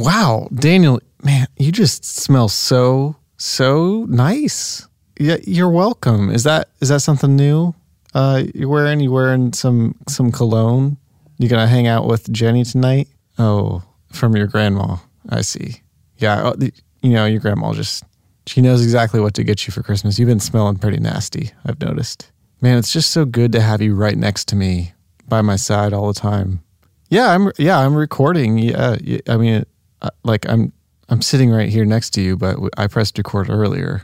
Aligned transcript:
Wow, 0.00 0.48
Daniel, 0.54 0.98
man, 1.22 1.46
you 1.58 1.70
just 1.70 2.06
smell 2.06 2.48
so 2.48 3.16
so 3.36 4.06
nice. 4.08 4.88
Yeah, 5.18 5.36
you're 5.44 5.68
welcome. 5.68 6.30
Is 6.30 6.44
that 6.44 6.68
is 6.80 6.88
that 6.88 7.00
something 7.00 7.36
new? 7.36 7.74
Uh, 8.14 8.44
you're 8.54 8.70
wearing 8.70 9.00
you 9.00 9.12
wearing 9.12 9.52
some 9.52 9.94
some 10.08 10.32
cologne. 10.32 10.96
You 11.36 11.50
gonna 11.50 11.66
hang 11.66 11.86
out 11.86 12.06
with 12.06 12.32
Jenny 12.32 12.64
tonight? 12.64 13.08
Oh, 13.38 13.82
from 14.10 14.34
your 14.34 14.46
grandma. 14.46 14.96
I 15.28 15.42
see. 15.42 15.82
Yeah, 16.16 16.44
uh, 16.44 16.56
you 17.02 17.10
know 17.10 17.26
your 17.26 17.40
grandma 17.40 17.74
just 17.74 18.02
she 18.46 18.62
knows 18.62 18.82
exactly 18.82 19.20
what 19.20 19.34
to 19.34 19.44
get 19.44 19.66
you 19.66 19.72
for 19.72 19.82
Christmas. 19.82 20.18
You've 20.18 20.28
been 20.28 20.40
smelling 20.40 20.78
pretty 20.78 20.98
nasty. 20.98 21.50
I've 21.66 21.78
noticed. 21.78 22.32
Man, 22.62 22.78
it's 22.78 22.90
just 22.90 23.10
so 23.10 23.26
good 23.26 23.52
to 23.52 23.60
have 23.60 23.82
you 23.82 23.94
right 23.94 24.16
next 24.16 24.48
to 24.48 24.56
me, 24.56 24.94
by 25.28 25.42
my 25.42 25.56
side 25.56 25.92
all 25.92 26.10
the 26.10 26.18
time. 26.18 26.62
Yeah, 27.10 27.34
I'm. 27.34 27.52
Yeah, 27.58 27.78
I'm 27.78 27.94
recording. 27.94 28.56
Yeah, 28.56 28.96
I 29.28 29.36
mean, 29.36 29.66
uh, 30.02 30.10
like 30.24 30.48
I'm. 30.48 30.72
I'm 31.12 31.22
sitting 31.22 31.50
right 31.50 31.68
here 31.68 31.84
next 31.84 32.10
to 32.10 32.20
you, 32.20 32.36
but 32.36 32.56
I 32.78 32.86
pressed 32.86 33.18
record 33.18 33.50
earlier. 33.50 34.02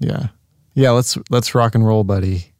Yeah, 0.00 0.28
yeah. 0.72 0.92
Let's 0.92 1.18
let's 1.28 1.54
rock 1.54 1.74
and 1.74 1.86
roll, 1.86 2.04
buddy. 2.04 2.53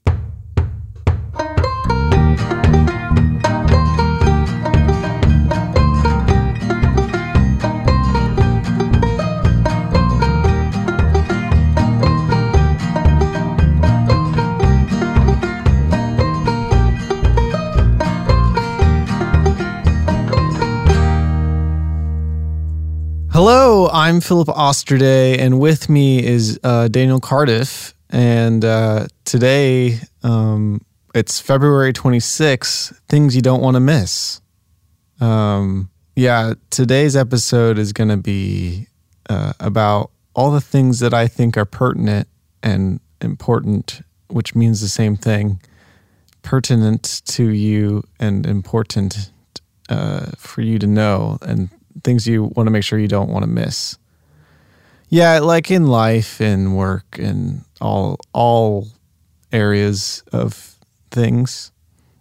I'm 23.94 24.20
Philip 24.20 24.48
Osterday, 24.48 25.38
and 25.38 25.60
with 25.60 25.88
me 25.88 26.20
is 26.20 26.58
uh, 26.64 26.88
Daniel 26.88 27.20
Cardiff. 27.20 27.94
And 28.10 28.64
uh, 28.64 29.06
today, 29.24 30.00
um, 30.24 30.80
it's 31.14 31.38
February 31.38 31.92
26th, 31.92 32.98
things 33.08 33.36
you 33.36 33.40
don't 33.40 33.60
want 33.60 33.76
to 33.76 33.80
miss. 33.80 34.40
Um, 35.20 35.90
yeah, 36.16 36.54
today's 36.70 37.14
episode 37.14 37.78
is 37.78 37.92
going 37.92 38.08
to 38.08 38.16
be 38.16 38.88
uh, 39.30 39.52
about 39.60 40.10
all 40.34 40.50
the 40.50 40.60
things 40.60 40.98
that 40.98 41.14
I 41.14 41.28
think 41.28 41.56
are 41.56 41.64
pertinent 41.64 42.26
and 42.64 42.98
important, 43.20 44.00
which 44.26 44.56
means 44.56 44.80
the 44.80 44.88
same 44.88 45.14
thing 45.14 45.60
pertinent 46.42 47.22
to 47.26 47.48
you 47.50 48.02
and 48.18 48.44
important 48.44 49.30
uh, 49.88 50.32
for 50.36 50.62
you 50.62 50.80
to 50.80 50.86
know, 50.88 51.38
and 51.42 51.70
things 52.02 52.26
you 52.26 52.44
want 52.44 52.66
to 52.66 52.70
make 52.70 52.84
sure 52.84 52.98
you 52.98 53.08
don't 53.08 53.30
want 53.30 53.44
to 53.44 53.48
miss. 53.48 53.96
Yeah, 55.08 55.38
like 55.40 55.70
in 55.70 55.86
life 55.86 56.40
and 56.40 56.76
work 56.76 57.18
and 57.18 57.64
all 57.80 58.18
all 58.32 58.88
areas 59.52 60.22
of 60.32 60.76
things, 61.10 61.70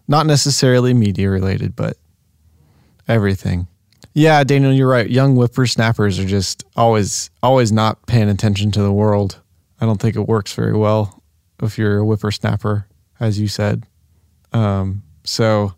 not 0.08 0.28
necessarily 0.28 0.94
media 0.94 1.30
related, 1.30 1.76
but 1.76 1.98
everything. 3.08 3.68
Yeah, 4.14 4.44
Daniel, 4.44 4.72
you're 4.72 4.88
right. 4.88 5.10
Young 5.10 5.36
whippersnappers 5.36 6.20
are 6.20 6.26
just 6.26 6.64
always 6.76 7.32
always 7.42 7.72
not 7.72 8.06
paying 8.06 8.30
attention 8.30 8.72
to 8.72 8.82
the 8.82 8.94
world. 8.94 9.40
I 9.82 9.86
don't 9.86 10.00
think 10.00 10.16
it 10.16 10.28
works 10.28 10.54
very 10.54 10.78
well 10.78 11.24
if 11.62 11.78
you're 11.78 12.00
a 12.00 12.06
whippersnapper, 12.06 12.88
as 13.20 13.40
you 13.40 13.48
said. 13.48 13.86
Um, 14.52 15.02
so 15.24 15.74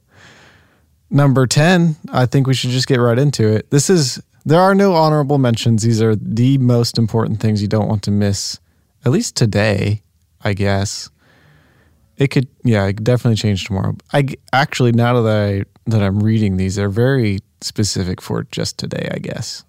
number 1.09 1.45
10 1.47 1.95
i 2.11 2.25
think 2.25 2.47
we 2.47 2.53
should 2.53 2.71
just 2.71 2.87
get 2.87 2.99
right 2.99 3.19
into 3.19 3.47
it. 3.47 3.69
This 3.69 3.89
is 3.89 4.21
there 4.47 4.59
are 4.59 4.75
no 4.75 4.93
honorable 4.93 5.39
mentions. 5.39 5.81
These 5.81 6.03
are 6.03 6.15
the 6.15 6.59
most 6.59 6.99
important 6.99 7.39
things 7.39 7.63
you 7.63 7.67
don't 7.67 7.87
want 7.87 8.03
to 8.03 8.11
miss 8.11 8.59
at 9.05 9.11
least 9.11 9.35
today 9.35 10.01
i 10.43 10.53
guess. 10.53 11.09
It 12.17 12.29
could 12.29 12.47
yeah 12.63 12.85
it 12.85 12.93
could 12.97 13.03
definitely 13.03 13.35
change 13.37 13.65
tomorrow. 13.65 13.95
I 14.13 14.27
actually 14.53 14.91
now 14.91 15.21
that 15.21 15.31
i 15.31 15.63
that 15.89 16.01
i'm 16.01 16.21
reading 16.21 16.57
these 16.57 16.75
they're 16.75 16.89
very 16.89 17.39
specific 17.61 18.21
for 18.21 18.43
just 18.51 18.77
today 18.77 19.09
i 19.13 19.19
guess. 19.19 19.63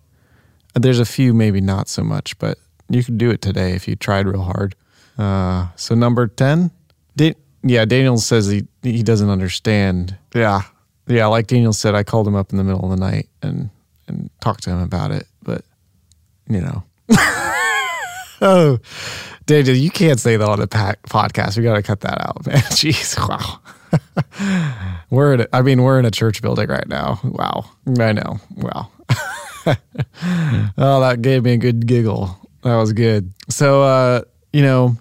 There's 0.75 1.01
a 1.01 1.07
few 1.07 1.33
maybe 1.33 1.61
not 1.61 1.89
so 1.89 2.03
much 2.03 2.39
but 2.39 2.59
you 2.89 3.03
could 3.03 3.19
do 3.19 3.31
it 3.31 3.43
today 3.43 3.73
if 3.73 3.89
you 3.89 3.97
tried 3.97 4.27
real 4.27 4.43
hard. 4.43 4.75
Uh, 5.19 5.69
so 5.77 5.95
number 5.95 6.27
10 6.27 6.71
da- 7.17 7.35
yeah 7.63 7.85
daniel 7.87 8.19
says 8.19 8.49
he 8.49 8.67
he 8.83 9.03
doesn't 9.03 9.31
understand. 9.31 10.17
Yeah 10.35 10.63
yeah, 11.07 11.27
like 11.27 11.47
Daniel 11.47 11.73
said, 11.73 11.95
I 11.95 12.03
called 12.03 12.27
him 12.27 12.35
up 12.35 12.51
in 12.51 12.59
the 12.59 12.65
middle 12.65 12.85
of 12.85 12.91
the 12.91 13.05
night 13.05 13.29
and 13.43 13.71
and 14.09 14.31
talked 14.41 14.65
to 14.65 14.71
him 14.71 14.81
about 14.81 15.11
it. 15.11 15.27
But 15.43 15.65
you 16.49 16.61
know, 16.61 16.85
oh, 18.41 18.79
Daniel, 19.47 19.77
you 19.77 19.91
can't 19.91 20.21
say 20.21 20.37
that 20.37 20.49
on 20.49 20.61
the 20.61 20.67
pa- 20.67 20.95
podcast. 21.09 21.57
We 21.57 21.63
got 21.63 21.75
to 21.75 21.83
cut 21.83 22.01
that 22.01 22.21
out, 22.21 22.47
man. 22.47 22.57
Jeez, 22.71 23.17
wow. 23.29 23.61
we're 25.11 25.35
in. 25.35 25.41
A, 25.43 25.47
I 25.53 25.63
mean, 25.63 25.83
we're 25.83 25.99
in 25.99 26.05
a 26.05 26.11
church 26.11 26.43
building 26.43 26.69
right 26.69 26.89
now. 26.89 27.21
Wow, 27.23 27.67
I 27.99 28.13
know. 28.13 28.41
Wow. 28.57 28.91
oh, 29.67 31.01
that 31.01 31.19
gave 31.23 31.45
me 31.45 31.55
a 31.55 31.57
good 31.57 31.87
giggle. 31.87 32.37
That 32.63 32.77
was 32.77 32.93
good. 32.93 33.33
So, 33.49 33.83
uh, 33.83 34.23
you 34.53 34.63
know, 34.63 34.97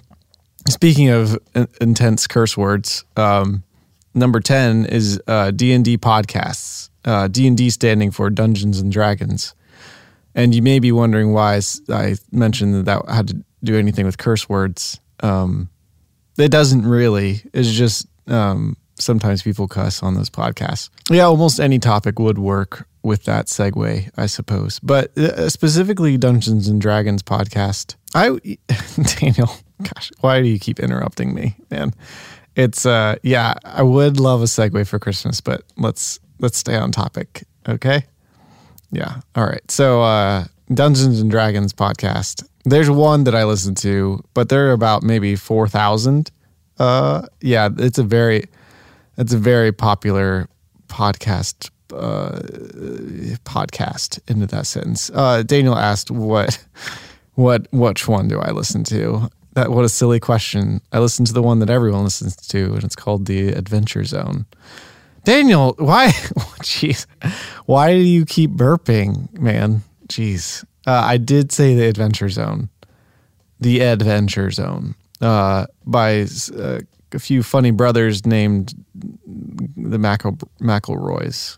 speaking 0.69 1.09
of 1.09 1.37
in- 1.55 1.67
intense 1.81 2.27
curse 2.27 2.55
words, 2.55 3.03
um, 3.15 3.63
number 4.15 4.39
10 4.39 4.85
is 4.85 5.21
uh, 5.27 5.51
d&d 5.51 5.97
podcasts. 5.97 6.89
Uh, 7.03 7.27
d&d 7.27 7.69
standing 7.69 8.09
for 8.09 8.29
dungeons 8.29 8.79
and 8.79 8.91
dragons. 8.91 9.53
And 10.33 10.55
you 10.55 10.61
may 10.61 10.79
be 10.79 10.91
wondering 10.91 11.33
why 11.33 11.61
I 11.89 12.15
mentioned 12.31 12.73
that 12.75 12.85
that 12.85 13.13
had 13.13 13.27
to 13.29 13.43
do 13.63 13.77
anything 13.77 14.05
with 14.05 14.17
curse 14.17 14.49
words. 14.49 14.99
Um, 15.21 15.69
it 16.37 16.49
doesn't 16.49 16.85
really. 16.85 17.41
It's 17.53 17.71
just 17.71 18.07
um, 18.27 18.75
sometimes 18.99 19.43
people 19.43 19.67
cuss 19.67 20.01
on 20.03 20.15
those 20.15 20.29
podcasts. 20.29 20.89
Yeah 21.09 21.23
almost 21.23 21.59
any 21.59 21.79
topic 21.79 22.19
would 22.19 22.37
work 22.37 22.87
with 23.03 23.23
that 23.25 23.45
segue 23.45 24.09
i 24.17 24.25
suppose. 24.25 24.79
But 24.79 25.15
uh, 25.17 25.49
specifically 25.49 26.17
dungeons 26.17 26.67
and 26.67 26.81
dragons 26.81 27.21
podcast 27.21 27.95
i 28.13 28.29
daniel 29.19 29.51
gosh 29.83 30.11
why 30.21 30.41
do 30.41 30.47
you 30.47 30.57
keep 30.57 30.79
interrupting 30.79 31.33
me 31.33 31.55
man 31.69 31.93
it's 32.55 32.85
uh 32.85 33.15
yeah 33.23 33.53
i 33.65 33.83
would 33.83 34.19
love 34.19 34.41
a 34.41 34.45
segue 34.45 34.87
for 34.87 34.99
christmas 34.99 35.41
but 35.41 35.63
let's 35.77 36.19
let's 36.39 36.57
stay 36.57 36.75
on 36.75 36.91
topic 36.91 37.43
okay? 37.67 38.03
Yeah 38.91 39.21
all 39.35 39.45
right. 39.45 39.69
So 39.69 40.01
uh 40.01 40.45
dungeons 40.73 41.19
and 41.19 41.29
dragons 41.29 41.73
podcast. 41.73 42.43
There's 42.63 42.89
one 42.89 43.23
that 43.25 43.35
i 43.35 43.43
listen 43.43 43.75
to 43.75 44.23
but 44.33 44.49
there 44.49 44.67
are 44.69 44.71
about 44.71 45.03
maybe 45.03 45.35
4000 45.35 46.31
uh 46.79 47.27
yeah 47.41 47.69
it's 47.77 47.97
a 47.97 48.03
very 48.03 48.45
it's 49.17 49.33
a 49.33 49.37
very 49.37 49.71
popular 49.71 50.47
podcast 50.87 51.69
uh 51.93 52.39
podcast 53.45 54.19
into 54.27 54.47
that 54.47 54.65
sentence. 54.65 55.11
Uh 55.13 55.43
daniel 55.43 55.75
asked 55.75 56.11
what 56.11 56.63
what 57.35 57.67
which 57.71 58.07
one 58.07 58.27
do 58.27 58.39
i 58.39 58.51
listen 58.51 58.83
to 58.83 59.29
that 59.55 59.71
what 59.71 59.83
a 59.83 59.89
silly 59.89 60.19
question. 60.19 60.81
I 60.91 60.99
listen 60.99 61.25
to 61.25 61.33
the 61.33 61.41
one 61.41 61.59
that 61.59 61.69
everyone 61.69 62.03
listens 62.03 62.35
to, 62.35 62.75
and 62.75 62.83
it's 62.83 62.95
called 62.95 63.25
the 63.25 63.49
Adventure 63.49 64.03
Zone. 64.03 64.45
Daniel, 65.23 65.73
why? 65.79 66.07
Jeez, 66.61 67.07
why 67.65 67.93
do 67.93 67.99
you 67.99 68.25
keep 68.25 68.51
burping, 68.51 69.31
man? 69.39 69.81
Jeez, 70.07 70.63
uh, 70.85 71.01
I 71.03 71.17
did 71.17 71.51
say 71.51 71.73
the 71.73 71.87
Adventure 71.87 72.29
Zone, 72.29 72.69
the 73.59 73.81
Adventure 73.81 74.51
Zone, 74.51 74.93
uh, 75.21 75.65
by 75.85 76.27
uh, 76.55 76.79
a 77.13 77.19
few 77.19 77.41
funny 77.41 77.71
brothers 77.71 78.25
named 78.25 78.73
the 78.93 79.97
Mackle 79.97 80.37
McElroys. 80.61 81.57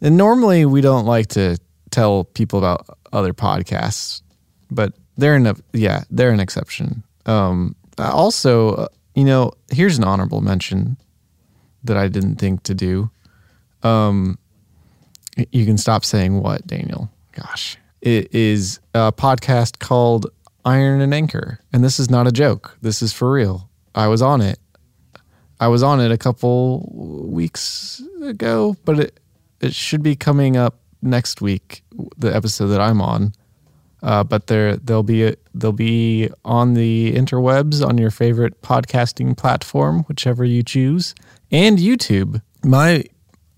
And 0.00 0.16
normally 0.16 0.64
we 0.64 0.80
don't 0.80 1.06
like 1.06 1.28
to 1.28 1.58
tell 1.90 2.24
people 2.24 2.58
about 2.58 2.98
other 3.12 3.32
podcasts, 3.32 4.22
but 4.70 4.94
they're 5.16 5.36
an 5.36 5.54
yeah 5.72 6.04
they're 6.10 6.30
an 6.30 6.40
exception. 6.40 7.02
Um, 7.26 7.76
also, 7.98 8.74
uh, 8.74 8.88
you 9.14 9.24
know, 9.24 9.52
here's 9.70 9.98
an 9.98 10.04
honorable 10.04 10.40
mention 10.40 10.96
that 11.84 11.96
I 11.96 12.08
didn't 12.08 12.36
think 12.36 12.62
to 12.64 12.74
do. 12.74 13.10
Um, 13.82 14.38
you 15.52 15.66
can 15.66 15.78
stop 15.78 16.04
saying 16.04 16.40
what, 16.40 16.66
Daniel. 16.66 17.10
Gosh, 17.32 17.76
it 18.00 18.34
is 18.34 18.80
a 18.94 19.12
podcast 19.12 19.78
called 19.78 20.26
Iron 20.64 21.00
and 21.00 21.12
Anchor, 21.12 21.60
and 21.72 21.84
this 21.84 21.98
is 21.98 22.10
not 22.10 22.26
a 22.26 22.32
joke. 22.32 22.76
This 22.82 23.02
is 23.02 23.12
for 23.12 23.30
real. 23.32 23.68
I 23.94 24.08
was 24.08 24.22
on 24.22 24.40
it. 24.40 24.58
I 25.60 25.68
was 25.68 25.82
on 25.82 26.00
it 26.00 26.10
a 26.10 26.18
couple 26.18 26.88
weeks 26.92 28.02
ago, 28.22 28.76
but 28.84 28.98
it 28.98 29.20
it 29.60 29.74
should 29.74 30.02
be 30.02 30.16
coming 30.16 30.56
up 30.56 30.80
next 31.02 31.40
week. 31.40 31.82
The 32.18 32.34
episode 32.34 32.68
that 32.68 32.80
I'm 32.80 33.00
on 33.00 33.32
uh, 34.04 34.22
but 34.22 34.46
they're 34.46 34.76
they'll 34.76 35.02
be 35.02 35.34
they'll 35.54 35.72
be 35.72 36.28
on 36.44 36.74
the 36.74 37.14
interwebs 37.14 37.84
on 37.84 37.96
your 37.98 38.10
favorite 38.10 38.60
podcasting 38.60 39.36
platform, 39.36 40.04
whichever 40.04 40.44
you 40.44 40.62
choose, 40.62 41.14
and 41.50 41.78
YouTube. 41.78 42.42
My 42.62 43.04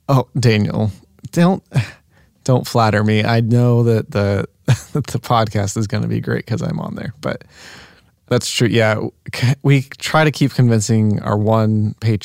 oh 0.09 0.29
Daniel, 0.39 0.93
don't 1.33 1.65
don't 2.45 2.67
flatter 2.67 3.03
me. 3.03 3.25
I 3.25 3.41
know 3.41 3.83
that 3.83 4.13
the 4.13 4.47
that 4.93 5.09
the 5.09 5.19
podcast 5.19 5.77
is 5.77 5.89
going 5.89 6.05
to 6.05 6.09
be 6.09 6.21
great 6.21 6.47
because 6.47 6.63
I'm 6.63 6.79
on 6.79 6.95
there, 6.95 7.13
but 7.21 7.43
that's 8.29 8.49
true. 8.49 8.69
Yeah, 8.69 9.03
we 9.65 9.83
try 9.99 10.23
to 10.23 10.31
keep 10.31 10.53
convincing 10.53 11.21
our 11.23 11.37
one 11.37 11.95
pa- 12.01 12.17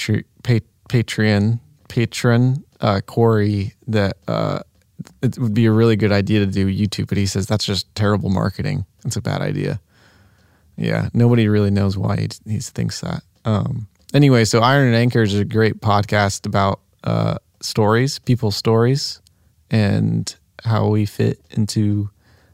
Patreon 0.89 1.59
patron 1.87 2.63
uh, 2.81 3.01
Corey 3.01 3.73
that 3.87 4.17
uh, 4.27 4.59
it 5.21 5.37
would 5.37 5.53
be 5.53 5.65
a 5.65 5.71
really 5.71 5.95
good 5.95 6.11
idea 6.11 6.39
to 6.39 6.45
do 6.45 6.67
YouTube, 6.67 7.07
but 7.07 7.17
he 7.17 7.25
says 7.25 7.47
that's 7.47 7.65
just 7.65 7.93
terrible 7.95 8.29
marketing. 8.29 8.85
It's 9.05 9.15
a 9.15 9.21
bad 9.21 9.41
idea. 9.41 9.79
Yeah, 10.77 11.09
nobody 11.13 11.47
really 11.47 11.71
knows 11.71 11.97
why 11.97 12.17
he, 12.17 12.29
he 12.47 12.59
thinks 12.59 13.01
that. 13.01 13.23
Um, 13.45 13.87
anyway, 14.13 14.45
so 14.45 14.61
Iron 14.61 14.87
and 14.87 14.95
Anchor 14.95 15.21
is 15.21 15.33
a 15.33 15.45
great 15.45 15.81
podcast 15.81 16.45
about 16.45 16.79
uh, 17.03 17.37
stories, 17.61 18.19
people's 18.19 18.55
stories, 18.55 19.21
and 19.69 20.35
how 20.63 20.87
we 20.87 21.05
fit 21.05 21.39
into 21.51 22.09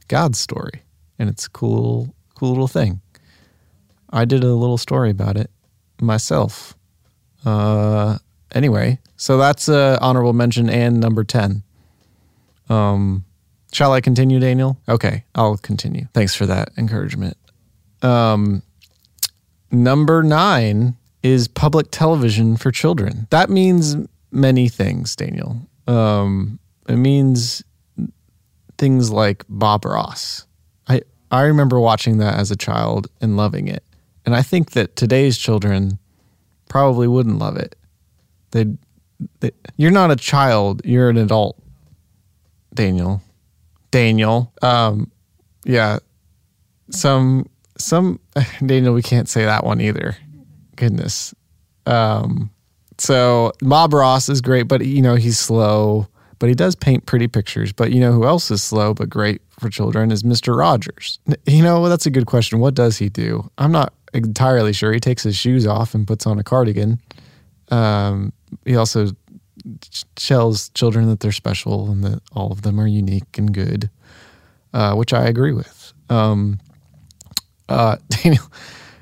God's 0.08 0.40
story. 0.40 0.84
And 1.20 1.30
it's 1.30 1.46
a 1.46 1.50
cool, 1.50 2.14
cool 2.36 2.50
little 2.50 2.68
thing. 2.68 3.02
I 4.10 4.26
did 4.26 4.44
a 4.44 4.54
little 4.54 4.78
story 4.78 5.10
about 5.10 5.38
it 5.38 5.52
myself. 6.02 6.76
Uh, 7.46 8.18
anyway, 8.54 9.00
so 9.16 9.38
that's 9.38 9.68
a 9.68 9.98
honorable 10.02 10.34
mention 10.34 10.70
and 10.70 11.00
number 11.00 11.24
10. 11.24 11.64
Um, 12.70 13.26
shall 13.72 13.94
I 13.94 14.02
continue, 14.02 14.40
Daniel? 14.40 14.78
Okay, 14.88 15.24
I'll 15.36 15.58
continue. 15.58 16.08
Thanks 16.14 16.36
for 16.36 16.46
that 16.46 16.70
encouragement. 16.78 17.38
Um, 18.02 18.64
number 19.72 20.24
nine 20.24 20.96
is 21.24 21.48
public 21.48 21.88
television 21.92 22.58
for 22.58 22.72
children. 22.72 23.28
That 23.32 23.50
means 23.50 23.96
many 24.32 24.70
things, 24.70 25.16
Daniel. 25.16 25.68
Um, 25.88 26.60
it 26.88 26.98
means 26.98 27.64
things 28.78 29.12
like 29.12 29.44
Bob 29.50 29.86
Ross. 29.86 30.46
I 30.88 31.02
I 31.32 31.44
remember 31.44 31.80
watching 31.80 32.18
that 32.20 32.36
as 32.40 32.52
a 32.52 32.56
child 32.56 33.08
and 33.22 33.36
loving 33.38 33.68
it, 33.68 33.84
and 34.26 34.36
I 34.36 34.42
think 34.42 34.72
that 34.72 34.96
today's 34.96 35.38
children 35.38 36.00
probably 36.70 37.08
wouldn't 37.08 37.40
love 37.40 37.58
it. 37.58 37.76
They, 38.52 38.66
they 39.40 39.52
you're 39.78 39.92
not 39.92 40.12
a 40.12 40.16
child. 40.16 40.82
You're 40.86 41.10
an 41.10 41.18
adult, 41.18 41.62
Daniel. 42.78 43.22
Daniel. 43.92 44.54
Um, 44.62 45.12
yeah. 45.66 46.00
Some 46.92 47.50
some 47.78 48.20
Daniel. 48.66 48.94
We 48.94 49.02
can't 49.02 49.28
say 49.28 49.44
that 49.44 49.66
one 49.66 49.82
either. 49.82 50.16
Goodness. 50.78 51.34
Um, 51.86 52.52
so 52.98 53.52
Bob 53.62 53.94
Ross 53.94 54.30
is 54.30 54.42
great, 54.42 54.64
but 54.64 54.86
you 54.86 55.02
know 55.02 55.16
he's 55.16 55.38
slow, 55.38 56.08
but 56.40 56.48
he 56.50 56.56
does 56.56 56.76
paint 56.76 57.06
pretty 57.06 57.28
pictures. 57.28 57.74
But 57.74 57.92
you 57.92 58.00
know 58.00 58.12
who 58.14 58.26
else 58.26 58.50
is 58.52 58.64
slow 58.64 58.94
but 58.94 59.10
great 59.10 59.42
for 59.60 59.70
children 59.70 60.12
is 60.12 60.24
Mister 60.24 60.56
Rogers. 60.56 61.20
You 61.46 61.64
know 61.64 61.90
that's 61.90 62.06
a 62.06 62.12
good 62.12 62.28
question. 62.28 62.60
What 62.60 62.76
does 62.76 62.98
he 62.98 63.10
do? 63.10 63.50
I'm 63.58 63.72
not 63.72 63.94
entirely 64.14 64.74
sure. 64.74 64.94
He 64.94 65.00
takes 65.00 65.24
his 65.24 65.36
shoes 65.36 65.66
off 65.66 65.96
and 65.96 66.08
puts 66.08 66.28
on 66.28 66.38
a 66.40 66.44
cardigan. 66.44 67.02
Um, 67.70 68.32
he 68.66 68.76
also 68.76 69.12
tells 70.16 70.70
children 70.70 71.08
that 71.08 71.20
they're 71.20 71.32
special 71.32 71.90
and 71.90 72.04
that 72.04 72.22
all 72.34 72.52
of 72.52 72.62
them 72.62 72.80
are 72.80 72.88
unique 72.88 73.38
and 73.38 73.54
good, 73.54 73.90
uh, 74.74 74.96
which 74.96 75.14
I 75.14 75.26
agree 75.26 75.54
with. 75.54 75.94
Um, 76.10 76.60
uh, 77.70 77.98
Daniel, 78.10 78.46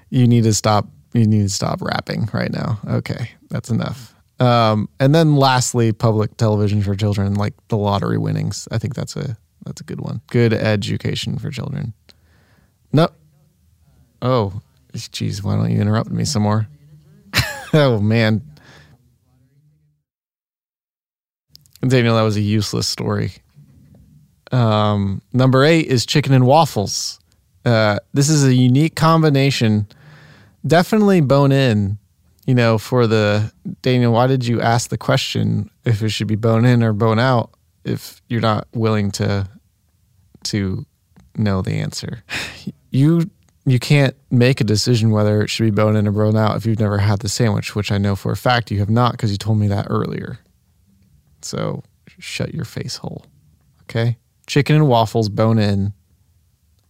you 0.09 0.27
need 0.27 0.43
to 0.43 0.53
stop. 0.53 0.87
You 1.13 1.25
need 1.25 1.43
to 1.43 1.49
stop 1.49 1.81
rapping 1.81 2.29
right 2.33 2.51
now. 2.51 2.79
Okay, 2.87 3.31
that's 3.49 3.69
enough. 3.69 4.13
Um, 4.39 4.89
and 4.99 5.15
then 5.15 5.37
lastly, 5.37 5.93
public 5.93 6.35
television 6.37 6.81
for 6.81 6.95
children, 6.95 7.35
like 7.35 7.53
the 7.69 7.77
lottery 7.77 8.17
winnings. 8.17 8.67
I 8.71 8.77
think 8.77 8.95
that's 8.95 9.15
a 9.15 9.37
that's 9.65 9.81
a 9.81 9.83
good 9.83 10.01
one. 10.01 10.21
Good 10.27 10.53
education 10.53 11.37
for 11.37 11.49
children. 11.49 11.93
No. 12.91 13.09
Oh, 14.21 14.61
geez, 14.93 15.43
why 15.43 15.55
don't 15.55 15.71
you 15.71 15.79
interrupt 15.79 16.09
me 16.09 16.25
some 16.25 16.43
more? 16.43 16.67
oh 17.73 17.99
man, 17.99 18.41
Daniel, 21.87 22.15
that 22.15 22.23
was 22.23 22.37
a 22.37 22.41
useless 22.41 22.87
story. 22.87 23.33
Um, 24.51 25.21
number 25.33 25.63
eight 25.63 25.87
is 25.87 26.05
chicken 26.05 26.33
and 26.33 26.45
waffles. 26.45 27.19
Uh, 27.65 27.99
this 28.13 28.29
is 28.29 28.43
a 28.43 28.53
unique 28.53 28.95
combination. 28.95 29.87
Definitely 30.65 31.21
bone 31.21 31.51
in, 31.51 31.97
you 32.45 32.53
know, 32.53 32.77
for 32.77 33.07
the 33.07 33.51
Daniel. 33.81 34.13
Why 34.13 34.27
did 34.27 34.45
you 34.45 34.61
ask 34.61 34.89
the 34.89 34.97
question 34.97 35.69
if 35.83 36.01
it 36.01 36.09
should 36.09 36.27
be 36.27 36.35
bone 36.35 36.65
in 36.65 36.83
or 36.83 36.93
bone 36.93 37.19
out 37.19 37.51
if 37.83 38.21
you're 38.29 38.41
not 38.41 38.67
willing 38.73 39.11
to 39.11 39.49
to 40.43 40.85
know 41.35 41.61
the 41.61 41.73
answer? 41.73 42.23
You 42.91 43.29
you 43.65 43.79
can't 43.79 44.15
make 44.29 44.61
a 44.61 44.63
decision 44.63 45.09
whether 45.09 45.41
it 45.41 45.49
should 45.49 45.63
be 45.63 45.71
bone 45.71 45.95
in 45.95 46.07
or 46.07 46.11
bone 46.11 46.37
out 46.37 46.55
if 46.55 46.65
you've 46.65 46.79
never 46.79 46.99
had 46.99 47.19
the 47.19 47.29
sandwich, 47.29 47.75
which 47.75 47.91
I 47.91 47.97
know 47.97 48.15
for 48.15 48.31
a 48.31 48.37
fact 48.37 48.71
you 48.71 48.79
have 48.79 48.91
not 48.91 49.13
because 49.13 49.31
you 49.31 49.37
told 49.37 49.57
me 49.57 49.67
that 49.67 49.87
earlier. 49.89 50.39
So 51.45 51.83
shut 52.07 52.53
your 52.53 52.65
face 52.65 52.97
hole. 52.97 53.25
Okay. 53.83 54.17
Chicken 54.47 54.75
and 54.75 54.87
waffles, 54.87 55.29
bone 55.29 55.59
in, 55.59 55.93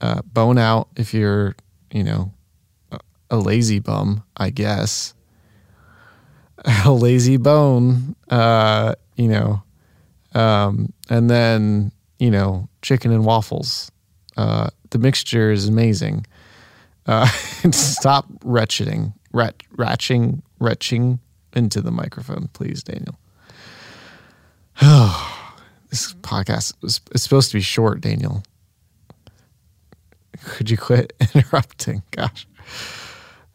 uh, 0.02 0.22
bone 0.24 0.57
out 0.57 0.88
if 0.96 1.13
you're, 1.13 1.56
you 1.92 2.04
know, 2.04 2.31
a, 3.30 3.38
lazy 3.38 3.80
bum, 3.80 4.24
I 4.38 4.50
guess. 4.50 5.13
A 6.86 6.92
lazy 6.92 7.38
bone, 7.38 8.16
uh, 8.30 8.96
you 9.16 9.28
know, 9.28 9.62
um, 10.34 10.92
and 11.10 11.30
then, 11.30 11.92
you 12.18 12.31
know, 12.31 12.68
chicken 12.81 13.12
and 13.12 13.24
waffles. 13.24 13.92
Uh, 14.36 14.69
the 14.90 14.98
mixture 14.98 15.51
is 15.51 15.68
amazing. 15.68 16.25
Uh, 17.06 17.28
stop 17.72 18.25
retching, 18.44 19.13
ret, 19.31 19.62
ratching, 19.78 20.42
retching 20.60 21.19
into 21.54 21.81
the 21.81 21.92
microphone, 21.92 22.50
please, 22.54 22.81
Daniel. 22.81 23.19
This 25.92 26.13
podcast 26.16 26.74
is 26.83 27.00
supposed 27.24 27.51
to 27.51 27.57
be 27.57 27.62
short, 27.62 28.01
Daniel. 28.01 28.44
Could 30.44 30.69
you 30.69 30.77
quit 30.77 31.13
interrupting? 31.33 32.04
Gosh. 32.12 32.45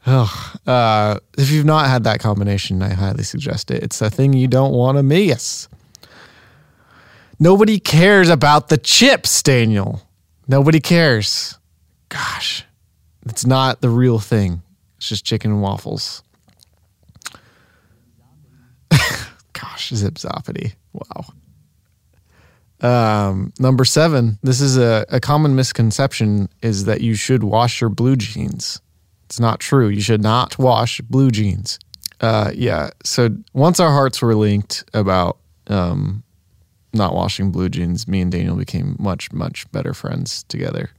Oh, 0.07 0.55
uh, 0.67 1.19
if 1.37 1.51
you've 1.51 1.67
not 1.67 1.89
had 1.89 2.05
that 2.05 2.21
combination, 2.21 2.81
I 2.83 2.95
highly 2.95 3.25
suggest 3.25 3.71
it. 3.71 3.83
It's 3.83 4.01
a 4.01 4.09
thing 4.09 4.33
you 4.33 4.49
don't 4.49 4.73
want 4.73 4.97
to 4.97 5.03
miss. 5.03 5.69
Nobody 7.39 7.79
cares 7.79 8.31
about 8.31 8.71
the 8.71 8.79
chips, 8.79 9.43
Daniel. 9.43 10.01
Nobody 10.49 10.81
cares. 10.81 11.59
Gosh, 12.09 12.65
it's 13.27 13.45
not 13.45 13.83
the 13.83 13.91
real 13.91 14.19
thing. 14.19 14.63
It's 14.97 15.09
just 15.09 15.27
chicken 15.27 15.51
and 15.51 15.63
waffles. 15.63 16.23
Gosh, 19.81 19.99
zip 19.99 20.15
zoppity. 20.15 20.75
Wow. 20.93 21.25
Um, 22.83 23.53
number 23.59 23.87
seven, 23.87 24.39
this 24.43 24.61
is 24.61 24.77
a, 24.77 25.07
a 25.09 25.21
common 25.21 25.55
misconception 25.55 26.51
is 26.61 26.85
that 26.85 27.01
you 27.01 27.15
should 27.15 27.43
wash 27.43 27.81
your 27.81 27.89
blue 27.89 28.17
jeans. 28.17 28.81
It's 29.25 29.41
not 29.41 29.59
true. 29.59 29.89
You 29.89 30.03
should 30.03 30.23
not 30.23 30.59
wash 30.59 31.01
blue 31.01 31.31
jeans. 31.31 31.79
Uh, 32.21 32.51
yeah. 32.55 32.91
So 33.05 33.31
once 33.55 33.81
our 33.81 33.91
hearts 33.91 34.21
were 34.21 34.35
linked 34.35 34.85
about 34.93 35.39
um, 35.69 36.25
not 36.93 37.15
washing 37.15 37.51
blue 37.51 37.71
jeans, 37.71 38.07
me 38.07 38.21
and 38.21 38.31
Daniel 38.31 38.57
became 38.57 38.97
much, 38.99 39.33
much 39.33 39.71
better 39.73 39.95
friends 39.95 40.43
together. 40.45 40.91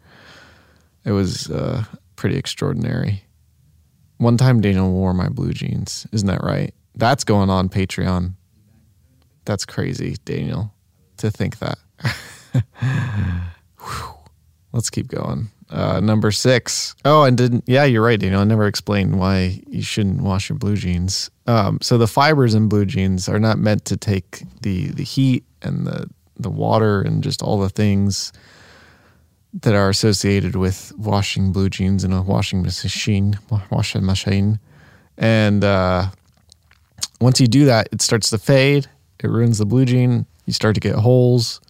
It 1.06 1.12
was 1.12 1.52
uh, 1.52 1.84
pretty 2.16 2.38
extraordinary. 2.38 3.24
One 4.18 4.38
time 4.38 4.60
Daniel 4.60 4.92
wore 4.92 5.14
my 5.14 5.30
blue 5.30 5.54
jeans. 5.54 6.08
Isn't 6.12 6.28
that 6.28 6.44
right? 6.44 6.74
That's 6.96 7.24
going 7.24 7.52
on 7.52 7.70
Patreon. 7.70 8.34
That's 9.46 9.66
crazy, 9.66 10.18
Daniel, 10.26 10.74
to 11.18 11.32
think 11.32 11.58
that. 11.60 11.78
Let's 14.74 14.90
keep 14.90 15.08
going. 15.08 15.50
Uh, 15.70 16.02
number 16.02 16.32
six. 16.32 16.96
Oh, 17.06 17.24
and 17.24 17.38
didn't, 17.38 17.64
yeah, 17.66 17.86
you're 17.86 18.04
right, 18.04 18.20
Daniel. 18.20 18.42
I 18.42 18.44
never 18.44 18.68
explained 18.68 19.18
why 19.18 19.62
you 19.68 19.82
shouldn't 19.82 20.22
wash 20.22 20.50
your 20.50 20.58
blue 20.58 20.76
jeans. 20.76 21.32
Um, 21.48 21.80
so 21.82 21.98
the 21.98 22.08
fibers 22.08 22.54
in 22.54 22.68
blue 22.68 22.86
jeans 22.86 23.30
are 23.30 23.40
not 23.40 23.58
meant 23.58 23.86
to 23.86 23.98
take 23.98 24.44
the, 24.62 24.88
the 24.88 25.04
heat 25.04 25.46
and 25.62 25.88
the, 25.88 26.10
the 26.38 26.50
water 26.50 27.02
and 27.02 27.24
just 27.24 27.42
all 27.42 27.60
the 27.60 27.70
things 27.70 28.34
that 29.54 29.74
are 29.74 29.90
associated 29.90 30.56
with 30.56 30.94
washing 30.98 31.52
blue 31.52 31.70
jeans 31.70 32.04
in 32.04 32.12
a 32.12 32.22
washing 32.22 32.62
machine, 32.62 33.38
washing 33.70 34.06
machine. 34.06 34.60
And 35.18 35.64
uh, 35.64 36.08
once 37.20 37.40
you 37.40 37.48
do 37.48 37.66
that, 37.66 37.90
it 37.92 38.02
starts 38.02 38.30
to 38.32 38.38
fade 38.38 38.88
it 39.24 39.30
ruins 39.30 39.58
the 39.58 39.66
blue 39.66 39.86
jean. 39.86 40.26
You 40.46 40.54
start 40.54 40.76
to 40.76 40.82
get 40.82 40.96
holes 40.96 41.62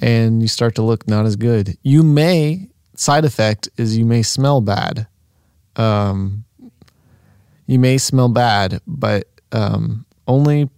and 0.00 0.40
you 0.40 0.48
start 0.48 0.74
to 0.76 0.82
look 0.82 1.08
not 1.08 1.26
as 1.26 1.36
good. 1.36 1.76
You 1.82 2.02
may, 2.02 2.68
side 2.94 3.24
effect 3.24 3.68
is 3.76 3.96
you 3.96 4.04
may 4.04 4.22
smell 4.22 4.60
bad. 4.60 5.06
Um, 5.76 6.44
you 7.66 7.78
may 7.78 7.98
smell 7.98 8.28
bad, 8.28 8.80
but 8.86 9.28
um, 9.52 10.06
only 10.26 10.68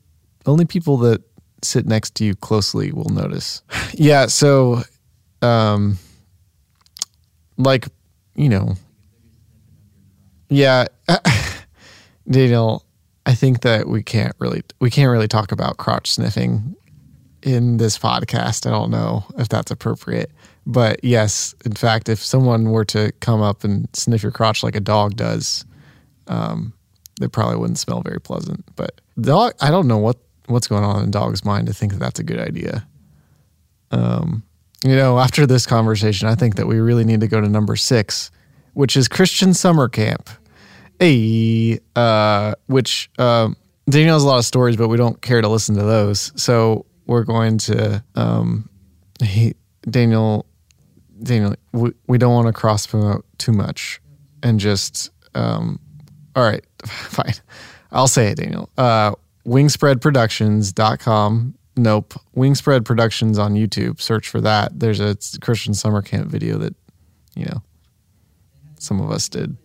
only 0.47 0.65
people 0.65 0.97
that 0.99 1.23
sit 1.63 1.87
next 1.87 2.15
to 2.17 2.25
you 2.25 2.35
closely 2.35 2.93
will 2.93 3.11
notice. 3.11 3.63
yeah, 3.95 4.27
so 4.27 4.83
um 5.43 5.99
like, 7.57 7.89
you 8.35 8.49
know, 8.49 8.75
yeah, 10.49 10.87
Daniel, 12.31 12.85
I 13.27 13.35
think 13.35 13.63
that 13.63 13.89
we 13.89 14.03
can't 14.03 14.35
really 14.39 14.63
we 14.81 14.91
can't 14.91 15.11
really 15.11 15.29
talk 15.29 15.53
about 15.53 15.77
crotch 15.77 16.11
sniffing 16.11 16.75
in 17.43 17.77
this 17.79 17.99
podcast. 17.99 18.67
I 18.67 18.71
don't 18.71 18.91
know 18.91 19.25
if 19.39 19.49
that's 19.49 19.71
appropriate. 19.71 20.31
But 20.67 21.03
yes, 21.03 21.55
in 21.65 21.73
fact, 21.73 22.09
if 22.09 22.23
someone 22.23 22.71
were 22.71 22.85
to 22.87 23.13
come 23.21 23.41
up 23.41 23.65
and 23.65 23.89
sniff 23.95 24.23
your 24.23 24.33
crotch 24.33 24.63
like 24.63 24.77
a 24.77 24.81
dog 24.81 25.17
does, 25.17 25.65
um, 26.29 26.75
it 27.21 27.33
probably 27.33 27.57
wouldn't 27.57 27.79
smell 27.79 28.03
very 28.03 28.21
pleasant. 28.21 28.65
But 28.77 29.01
dog, 29.21 29.55
I 29.61 29.71
don't 29.71 29.89
know 29.89 29.99
what 29.99 30.19
what's 30.47 30.67
going 30.67 30.85
on 30.85 31.03
in 31.03 31.09
a 31.09 31.13
dog's 31.13 31.45
mind 31.45 31.67
to 31.69 31.73
think 31.73 31.93
that 31.93 31.99
that's 31.99 32.21
a 32.21 32.25
good 32.25 32.41
idea. 32.41 32.87
Um, 33.91 34.43
you 34.85 34.97
know, 34.97 35.19
after 35.19 35.47
this 35.47 35.67
conversation, 35.67 36.29
I 36.29 36.35
think 36.35 36.57
that 36.57 36.67
we 36.67 36.79
really 36.79 37.05
need 37.05 37.21
to 37.21 37.29
go 37.29 37.41
to 37.41 37.49
number 37.49 37.77
six, 37.77 38.31
which 38.75 38.97
is 38.97 39.09
Christian 39.09 39.55
summer 39.55 39.89
camp. 39.89 40.31
A 41.03 41.79
uh, 41.97 42.55
which 42.67 43.11
uh, 43.19 43.49
Daniel 43.89 44.15
has 44.15 44.23
a 44.23 44.27
lot 44.27 44.39
of 44.39 44.45
stories, 44.45 44.77
but 44.77 44.89
we 44.89 44.97
don't 44.97 45.21
care 45.23 45.41
to 45.41 45.49
listen 45.49 45.75
to 45.77 45.83
those. 45.83 46.33
So 46.37 46.87
we're 47.07 47.25
going 47.25 47.59
to 47.59 48.05
um, 48.15 48.69
he, 49.23 49.55
Daniel 49.89 50.47
Daniel, 51.23 51.55
we, 51.73 51.93
we 52.07 52.19
don't 52.19 52.35
want 52.35 52.49
to 52.49 52.53
cross 52.53 52.87
promote 52.87 53.25
too 53.39 53.53
much 53.53 54.03
and 54.43 54.61
just, 54.61 55.11
um, 55.35 55.79
all 56.35 56.43
right, 56.43 56.65
fine. 56.87 57.35
I'll 57.93 58.09
say 58.09 58.29
it, 58.29 58.37
Daniel. 58.37 58.71
Uh, 58.79 59.13
wingspreadproductions.com. 59.47 61.55
Nope. 61.77 62.15
Wingspread 62.37 62.85
Productions 62.85 63.39
on 63.39 63.55
YouTube. 63.55 64.01
Search 64.01 64.29
for 64.29 64.41
that. 64.41 64.79
There's 64.79 65.01
a 65.01 65.17
Christian 65.41 65.75
summer 65.75 66.03
camp 66.03 66.29
video 66.29 66.57
that, 66.59 66.77
you 67.35 67.47
know, 67.47 67.63
some 68.79 69.01
of 69.01 69.11
us 69.11 69.29
did. 69.29 69.57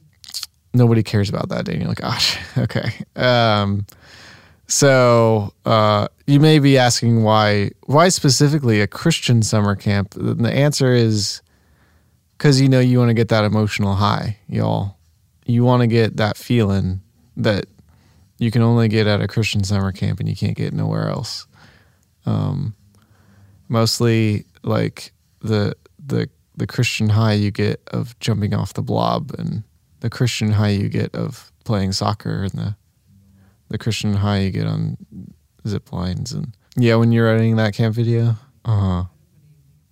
Nobody 0.75 1.03
cares 1.03 1.29
about 1.29 1.49
that, 1.49 1.65
Daniel. 1.65 1.89
Like, 1.89 1.97
gosh, 2.01 2.37
okay. 2.57 2.91
Um, 3.15 3.85
so 4.67 5.53
uh, 5.65 6.07
you 6.27 6.39
may 6.39 6.59
be 6.59 6.77
asking 6.77 7.23
why 7.23 7.71
why 7.85 8.09
specifically 8.09 8.81
a 8.81 8.87
Christian 8.87 9.41
summer 9.41 9.75
camp? 9.75 10.15
And 10.15 10.43
The 10.43 10.51
answer 10.51 10.91
is 10.93 11.41
because 12.37 12.59
you 12.59 12.67
know 12.67 12.79
you 12.79 12.99
want 12.99 13.09
to 13.09 13.13
get 13.13 13.29
that 13.29 13.45
emotional 13.45 13.95
high, 13.95 14.37
y'all. 14.47 14.97
You 15.45 15.63
want 15.63 15.81
to 15.81 15.87
get 15.87 16.17
that 16.17 16.37
feeling 16.37 17.01
that 17.37 17.65
you 18.37 18.51
can 18.51 18.61
only 18.61 18.87
get 18.87 19.07
at 19.07 19.21
a 19.21 19.27
Christian 19.27 19.63
summer 19.63 19.91
camp 19.91 20.19
and 20.19 20.27
you 20.27 20.35
can't 20.35 20.57
get 20.57 20.73
nowhere 20.73 21.07
else. 21.09 21.47
Um, 22.25 22.75
mostly 23.69 24.45
like 24.63 25.13
the 25.41 25.75
the 26.03 26.29
the 26.57 26.67
Christian 26.67 27.09
high 27.09 27.33
you 27.33 27.51
get 27.51 27.81
of 27.87 28.17
jumping 28.19 28.53
off 28.53 28.73
the 28.73 28.81
blob 28.81 29.31
and 29.37 29.63
the 30.05 30.09
Christian 30.09 30.51
high 30.51 30.69
you 30.69 30.87
get 30.87 31.15
of 31.15 31.51
playing 31.63 31.91
soccer 31.91 32.43
and 32.43 32.51
the 32.51 32.75
the 33.69 33.77
Christian 33.77 34.13
high 34.13 34.39
you 34.39 34.51
get 34.51 34.67
on 34.67 34.97
zip 35.67 35.91
lines 35.91 36.31
and 36.31 36.55
yeah 36.77 36.95
when 36.95 37.11
you're 37.11 37.27
editing 37.27 37.55
that 37.55 37.73
camp 37.73 37.95
video 37.95 38.35
uh-huh 38.63 39.05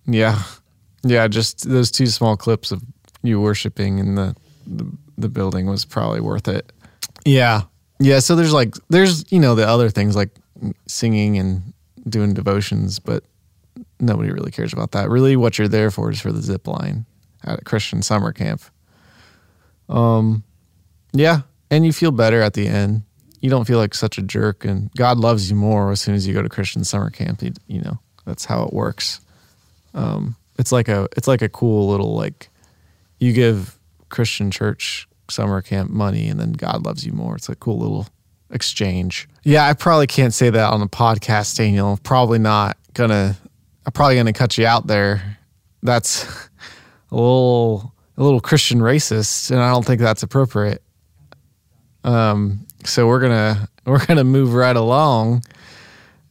yeah 0.06 0.42
yeah, 1.04 1.28
just 1.28 1.68
those 1.68 1.90
two 1.90 2.06
small 2.06 2.36
clips 2.36 2.72
of 2.72 2.82
you 3.22 3.40
worshiping 3.40 3.98
in 3.98 4.14
the, 4.14 4.34
the 4.66 4.90
the 5.16 5.28
building 5.28 5.66
was 5.66 5.84
probably 5.84 6.20
worth 6.20 6.48
it. 6.48 6.72
Yeah. 7.24 7.62
Yeah, 8.00 8.18
so 8.18 8.34
there's 8.34 8.52
like 8.52 8.74
there's 8.88 9.30
you 9.30 9.38
know 9.38 9.54
the 9.54 9.68
other 9.68 9.90
things 9.90 10.16
like 10.16 10.30
singing 10.88 11.38
and 11.38 11.72
doing 12.08 12.34
devotions, 12.34 12.98
but 12.98 13.22
nobody 14.00 14.32
really 14.32 14.50
cares 14.50 14.72
about 14.72 14.92
that. 14.92 15.10
Really 15.10 15.36
what 15.36 15.58
you're 15.58 15.68
there 15.68 15.90
for 15.90 16.10
is 16.10 16.20
for 16.20 16.32
the 16.32 16.42
zip 16.42 16.66
line 16.66 17.06
at 17.44 17.60
a 17.60 17.64
Christian 17.64 18.02
summer 18.02 18.32
camp. 18.32 18.62
Um 19.88 20.44
yeah, 21.12 21.42
and 21.70 21.84
you 21.84 21.92
feel 21.92 22.10
better 22.10 22.40
at 22.42 22.54
the 22.54 22.66
end. 22.66 23.02
You 23.40 23.50
don't 23.50 23.66
feel 23.66 23.78
like 23.78 23.94
such 23.94 24.18
a 24.18 24.22
jerk 24.22 24.64
and 24.64 24.90
God 24.92 25.18
loves 25.18 25.50
you 25.50 25.56
more 25.56 25.92
as 25.92 26.00
soon 26.00 26.14
as 26.14 26.26
you 26.26 26.34
go 26.34 26.42
to 26.42 26.48
Christian 26.48 26.82
summer 26.84 27.10
camp. 27.10 27.42
You, 27.42 27.52
you 27.66 27.80
know, 27.80 27.98
that's 28.24 28.44
how 28.44 28.64
it 28.64 28.72
works. 28.72 29.20
Um 29.92 30.36
it's 30.58 30.72
like 30.72 30.88
a 30.88 31.08
it's 31.16 31.28
like 31.28 31.42
a 31.42 31.48
cool 31.48 31.88
little 31.88 32.14
like 32.14 32.48
you 33.18 33.32
give 33.32 33.78
Christian 34.08 34.50
church 34.50 35.08
summer 35.30 35.62
camp 35.62 35.90
money 35.90 36.28
and 36.28 36.38
then 36.38 36.52
God 36.52 36.84
loves 36.84 37.04
you 37.06 37.12
more. 37.12 37.36
It's 37.36 37.48
a 37.48 37.54
cool 37.54 37.78
little 37.78 38.06
exchange. 38.50 39.28
Yeah, 39.42 39.66
I 39.66 39.74
probably 39.74 40.06
can't 40.06 40.32
say 40.34 40.50
that 40.50 40.72
on 40.72 40.80
the 40.80 40.86
podcast, 40.86 41.56
Daniel. 41.56 41.98
Probably 42.02 42.38
not 42.38 42.76
gonna 42.94 43.36
I'm 43.86 43.92
probably 43.92 44.16
gonna 44.16 44.32
cut 44.32 44.56
you 44.56 44.66
out 44.66 44.86
there. 44.86 45.38
That's 45.82 46.24
a 47.10 47.14
little 47.14 47.93
a 48.16 48.22
little 48.22 48.40
Christian 48.40 48.80
racist, 48.80 49.50
and 49.50 49.60
I 49.60 49.70
don't 49.70 49.84
think 49.84 50.00
that's 50.00 50.22
appropriate. 50.22 50.82
Um, 52.04 52.66
so 52.84 53.06
we're 53.06 53.20
gonna 53.20 53.68
we're 53.86 54.04
gonna 54.04 54.24
move 54.24 54.54
right 54.54 54.76
along 54.76 55.42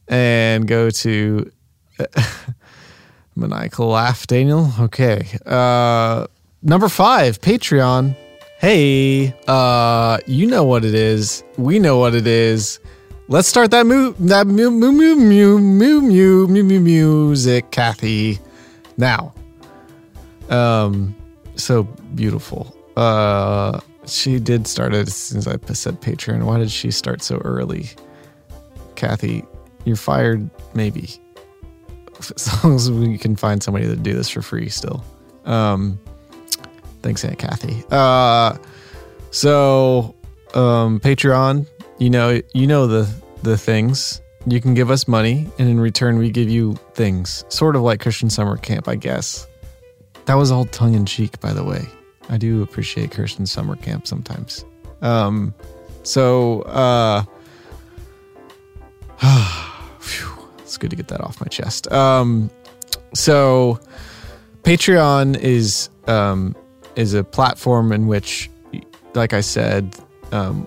and 0.08 0.66
go 0.66 0.90
to 0.90 1.50
Maniacal 3.36 3.88
laugh, 3.88 4.26
Daniel. 4.26 4.70
Okay. 4.78 5.26
Uh, 5.44 6.26
number 6.62 6.88
five, 6.88 7.40
Patreon. 7.40 8.16
Hey, 8.58 9.34
uh, 9.48 10.18
you 10.26 10.46
know 10.46 10.64
what 10.64 10.84
it 10.84 10.94
is. 10.94 11.42
We 11.58 11.78
know 11.78 11.98
what 11.98 12.14
it 12.14 12.26
is. 12.26 12.78
Let's 13.26 13.48
start 13.48 13.70
that 13.72 13.86
moo 13.86 14.14
that 14.20 14.46
moo 14.46 14.70
moo 14.70 14.92
moo 14.92 15.16
moo 15.16 15.58
moo 15.58 16.00
moo 16.00 16.46
moo 16.46 16.62
moo 16.62 16.80
music, 16.80 17.70
Kathy. 17.70 18.38
Now. 18.96 19.34
Um, 20.50 21.16
so 21.56 21.84
beautiful. 22.14 22.74
Uh, 22.96 23.80
she 24.06 24.38
did 24.38 24.66
start 24.66 24.94
it 24.94 25.08
as 25.08 25.14
soon 25.14 25.38
as 25.38 25.48
I 25.48 25.56
said 25.72 26.00
Patreon. 26.00 26.44
Why 26.44 26.58
did 26.58 26.70
she 26.70 26.90
start 26.90 27.22
so 27.22 27.38
early? 27.38 27.90
Kathy, 28.94 29.44
you're 29.84 29.96
fired, 29.96 30.48
maybe 30.74 31.20
as 32.18 32.64
long 32.64 32.74
as 32.74 32.90
we 32.90 33.18
can 33.18 33.36
find 33.36 33.62
somebody 33.62 33.86
to 33.86 33.96
do 33.96 34.12
this 34.12 34.28
for 34.28 34.42
free 34.42 34.68
still. 34.68 35.04
Um, 35.44 35.98
thanks, 37.02 37.24
Aunt 37.24 37.38
Kathy. 37.38 37.84
Uh, 37.90 38.56
so 39.30 40.14
um, 40.54 41.00
Patreon, 41.00 41.66
you 41.98 42.10
know, 42.10 42.40
you 42.52 42.66
know 42.66 42.86
the 42.86 43.08
the 43.42 43.58
things. 43.58 44.20
You 44.46 44.60
can 44.60 44.74
give 44.74 44.90
us 44.90 45.08
money, 45.08 45.48
and 45.58 45.70
in 45.70 45.80
return, 45.80 46.18
we 46.18 46.30
give 46.30 46.50
you 46.50 46.74
things, 46.92 47.44
sort 47.48 47.76
of 47.76 47.82
like 47.82 48.00
Christian 48.00 48.28
summer 48.28 48.58
camp, 48.58 48.88
I 48.88 48.96
guess. 48.96 49.46
That 50.26 50.34
was 50.34 50.50
all 50.50 50.64
tongue 50.66 50.94
in 50.94 51.06
cheek, 51.06 51.40
by 51.40 51.52
the 51.52 51.64
way. 51.64 51.86
I 52.28 52.38
do 52.38 52.62
appreciate 52.62 53.10
Christian 53.12 53.46
summer 53.46 53.76
camp 53.76 54.06
sometimes. 54.06 54.64
Um, 55.02 55.54
so, 56.02 56.62
uh, 56.62 57.24
it's 60.58 60.76
good 60.78 60.90
to 60.90 60.96
get 60.96 61.08
that 61.08 61.20
off 61.20 61.40
my 61.40 61.46
chest. 61.48 61.90
Um, 61.92 62.50
so 63.12 63.78
Patreon 64.62 65.38
is 65.38 65.88
um, 66.06 66.56
is 66.96 67.14
a 67.14 67.24
platform 67.24 67.92
in 67.92 68.06
which, 68.06 68.50
like 69.14 69.32
I 69.32 69.40
said, 69.40 69.96
um, 70.32 70.66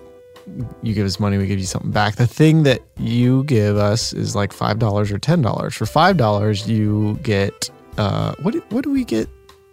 you 0.82 0.94
give 0.94 1.06
us 1.06 1.20
money, 1.20 1.38
we 1.38 1.46
give 1.46 1.58
you 1.58 1.66
something 1.66 1.90
back. 1.90 2.16
The 2.16 2.26
thing 2.26 2.62
that 2.62 2.82
you 2.96 3.44
give 3.44 3.76
us 3.76 4.12
is 4.12 4.34
like 4.34 4.52
five 4.52 4.78
dollars 4.78 5.12
or 5.12 5.18
ten 5.18 5.42
dollars. 5.42 5.74
For 5.74 5.86
five 5.86 6.16
dollars, 6.16 6.68
you 6.68 7.18
get 7.22 7.70
uh, 7.96 8.34
what? 8.42 8.54
What 8.72 8.84
do 8.84 8.90
we 8.90 9.04
get 9.04 9.28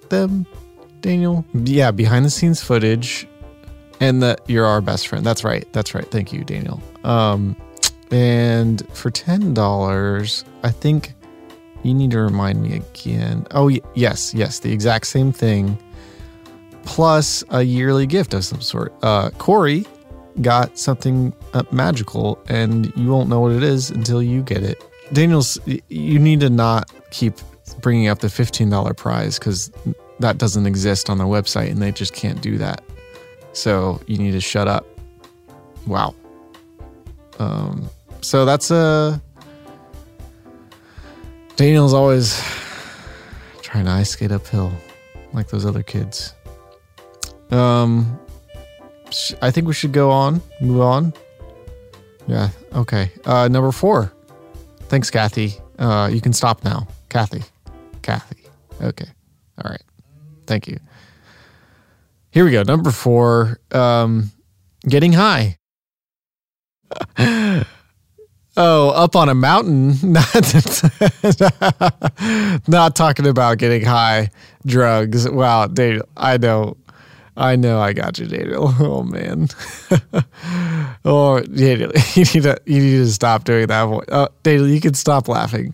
them, 0.09 0.45
Daniel? 1.01 1.45
Yeah, 1.53 1.91
behind 1.91 2.25
the 2.25 2.29
scenes 2.29 2.63
footage, 2.63 3.27
and 3.99 4.21
that 4.23 4.41
you're 4.47 4.65
our 4.65 4.81
best 4.81 5.07
friend. 5.07 5.25
That's 5.25 5.43
right. 5.43 5.71
That's 5.73 5.93
right. 5.95 6.09
Thank 6.09 6.33
you, 6.33 6.43
Daniel. 6.43 6.81
Um, 7.03 7.55
and 8.11 8.87
for 8.95 9.11
$10, 9.11 10.43
I 10.63 10.71
think 10.71 11.13
you 11.83 11.93
need 11.93 12.11
to 12.11 12.19
remind 12.19 12.61
me 12.61 12.77
again. 12.77 13.45
Oh, 13.51 13.69
yes, 13.93 14.33
yes, 14.33 14.59
the 14.59 14.71
exact 14.71 15.07
same 15.07 15.31
thing. 15.31 15.77
Plus 16.83 17.43
a 17.49 17.63
yearly 17.63 18.05
gift 18.05 18.33
of 18.33 18.45
some 18.45 18.61
sort. 18.61 18.93
Uh, 19.01 19.29
Corey 19.31 19.85
got 20.41 20.77
something 20.77 21.33
uh, 21.53 21.63
magical, 21.71 22.39
and 22.47 22.91
you 22.95 23.09
won't 23.09 23.29
know 23.29 23.39
what 23.39 23.51
it 23.51 23.63
is 23.63 23.89
until 23.89 24.21
you 24.21 24.41
get 24.41 24.63
it. 24.63 24.83
Daniels, 25.13 25.59
you 25.65 26.19
need 26.19 26.39
to 26.39 26.49
not 26.49 26.91
keep 27.11 27.35
bringing 27.85 28.07
up 28.07 28.17
the 28.17 28.25
$15 28.25 28.97
prize 28.97 29.37
because 29.37 29.71
that 30.17 30.39
doesn't 30.39 30.65
exist 30.65 31.07
on 31.07 31.19
the 31.19 31.23
website 31.23 31.69
and 31.69 31.79
they 31.79 31.91
just 31.91 32.15
can't 32.15 32.41
do 32.41 32.57
that. 32.57 32.83
So 33.53 34.01
you 34.07 34.17
need 34.17 34.31
to 34.31 34.41
shut 34.41 34.67
up. 34.67 34.87
Wow. 35.85 36.15
Um, 37.37 37.87
so 38.21 38.43
that's 38.43 38.71
a. 38.71 38.75
Uh, 38.75 39.19
Daniel's 41.57 41.93
always 41.93 42.41
trying 43.61 43.85
to 43.85 43.91
ice 43.91 44.09
skate 44.09 44.31
uphill 44.31 44.71
like 45.31 45.49
those 45.49 45.63
other 45.63 45.83
kids. 45.83 46.33
Um, 47.51 48.19
I 49.43 49.51
think 49.51 49.67
we 49.67 49.75
should 49.75 49.91
go 49.91 50.09
on, 50.09 50.41
move 50.59 50.81
on. 50.81 51.13
Yeah. 52.27 52.49
Okay. 52.73 53.11
Uh, 53.25 53.47
number 53.47 53.71
four, 53.71 54.11
Thanks, 54.89 55.11
Kathy. 55.11 55.53
Uh, 55.77 56.09
you 56.11 56.19
can 56.19 56.33
stop 56.33 56.63
now. 56.63 56.87
Kathy. 57.09 57.43
Kathy. 58.05 58.37
Okay. 58.79 59.07
All 59.57 59.71
right. 59.71 59.83
Thank 60.45 60.67
you. 60.67 60.77
Here 62.29 62.45
we 62.45 62.51
go. 62.51 62.61
Number 62.61 62.91
four, 62.91 63.59
um, 63.71 64.29
getting 64.87 65.11
high. 65.11 65.57
oh, 67.17 67.65
up 68.89 69.15
on 69.15 69.29
a 69.29 69.33
mountain. 69.33 69.95
Not, 70.03 70.83
not 72.67 72.95
talking 72.95 73.25
about 73.25 73.57
getting 73.57 73.83
high 73.83 74.29
drugs. 74.67 75.27
Wow, 75.27 75.65
Daniel, 75.65 76.07
I 76.15 76.37
know. 76.37 76.77
I 77.35 77.55
know 77.55 77.81
I 77.81 77.93
got 77.93 78.19
you, 78.19 78.27
Daniel. 78.27 78.73
Oh 78.79 79.01
man. 79.01 79.47
oh 81.03 81.41
Daniel, 81.41 81.91
you 82.13 82.23
need 82.33 82.43
to 82.43 82.61
you 82.65 82.81
need 82.81 82.97
to 82.97 83.11
stop 83.11 83.45
doing 83.45 83.67
that 83.67 83.85
voice. 83.85 84.05
Oh, 84.09 84.29
Daniel, 84.43 84.67
you 84.67 84.79
can 84.79 84.93
stop 84.93 85.27
laughing. 85.27 85.73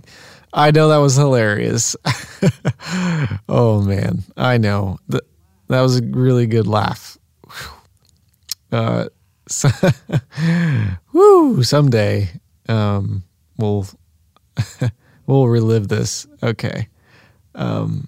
I 0.54 0.72
know 0.72 0.90
that 0.90 0.98
was 0.98 1.16
hilarious. 1.16 1.96
oh 3.50 3.82
man, 3.82 4.24
I 4.36 4.58
know 4.58 5.00
that 5.08 5.82
was 5.82 6.00
a 6.00 6.04
really 6.04 6.48
good 6.48 6.68
laugh. 6.68 7.18
Uh, 8.72 9.06
so, 9.48 9.70
woo! 11.14 11.64
Someday, 11.64 12.30
um, 12.68 13.24
we'll 13.58 13.88
we'll 15.28 15.48
relive 15.48 15.88
this. 15.88 16.28
Okay. 16.44 16.88
Um, 17.56 18.08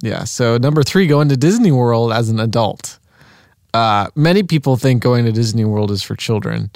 yeah. 0.00 0.24
So 0.24 0.56
number 0.56 0.82
three, 0.82 1.06
going 1.06 1.28
to 1.28 1.36
Disney 1.36 1.72
World 1.72 2.12
as 2.12 2.28
an 2.28 2.40
adult. 2.40 2.98
Uh, 3.72 4.08
many 4.14 4.42
people 4.42 4.76
think 4.76 5.02
going 5.02 5.24
to 5.26 5.32
Disney 5.32 5.64
World 5.64 5.90
is 5.90 6.02
for 6.02 6.16
children. 6.16 6.70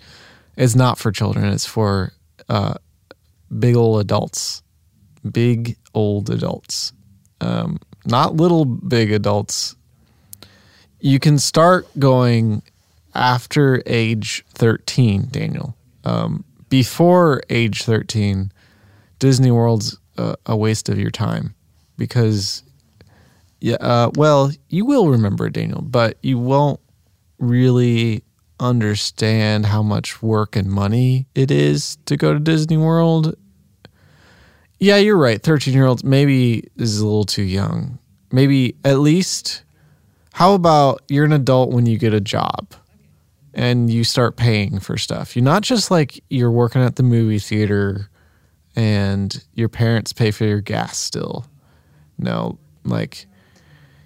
It's 0.56 0.76
not 0.76 0.98
for 0.98 1.10
children. 1.10 1.46
It's 1.46 1.66
for 1.66 2.12
uh, 2.48 2.74
big 3.58 3.74
old 3.74 4.00
adults, 4.00 4.62
big 5.30 5.76
old 5.94 6.30
adults, 6.30 6.92
um, 7.40 7.78
not 8.04 8.36
little 8.36 8.64
big 8.64 9.12
adults. 9.12 9.76
You 11.00 11.18
can 11.18 11.38
start 11.38 11.86
going 11.98 12.62
after 13.14 13.82
age 13.86 14.44
13, 14.54 15.28
Daniel. 15.30 15.76
Um, 16.04 16.44
before 16.68 17.42
age 17.50 17.82
13, 17.82 18.50
Disney 19.18 19.50
World's 19.50 19.98
a, 20.16 20.36
a 20.46 20.56
waste 20.56 20.88
of 20.88 20.98
your 20.98 21.10
time 21.10 21.54
because 21.96 22.62
yeah, 23.60 23.76
uh, 23.76 24.10
well, 24.16 24.52
you 24.68 24.84
will 24.84 25.08
remember 25.08 25.48
Daniel, 25.48 25.80
but 25.80 26.18
you 26.22 26.38
won't 26.38 26.80
really 27.38 28.22
understand 28.60 29.66
how 29.66 29.82
much 29.82 30.22
work 30.22 30.54
and 30.54 30.68
money 30.70 31.26
it 31.34 31.50
is 31.50 31.96
to 32.06 32.16
go 32.16 32.34
to 32.34 32.40
Disney 32.40 32.76
World. 32.76 33.36
Yeah, 34.84 34.98
you're 34.98 35.16
right. 35.16 35.42
13 35.42 35.72
year 35.72 35.86
olds 35.86 36.04
maybe 36.04 36.68
is 36.76 37.00
a 37.00 37.06
little 37.06 37.24
too 37.24 37.42
young. 37.42 37.98
Maybe 38.30 38.76
at 38.84 38.98
least, 38.98 39.62
how 40.34 40.52
about 40.52 41.00
you're 41.08 41.24
an 41.24 41.32
adult 41.32 41.70
when 41.70 41.86
you 41.86 41.96
get 41.96 42.12
a 42.12 42.20
job 42.20 42.74
and 43.54 43.90
you 43.90 44.04
start 44.04 44.36
paying 44.36 44.80
for 44.80 44.98
stuff? 44.98 45.34
You're 45.34 45.42
not 45.42 45.62
just 45.62 45.90
like 45.90 46.22
you're 46.28 46.50
working 46.50 46.82
at 46.82 46.96
the 46.96 47.02
movie 47.02 47.38
theater 47.38 48.10
and 48.76 49.42
your 49.54 49.70
parents 49.70 50.12
pay 50.12 50.30
for 50.30 50.44
your 50.44 50.60
gas 50.60 50.98
still. 50.98 51.46
No, 52.18 52.58
like 52.84 53.24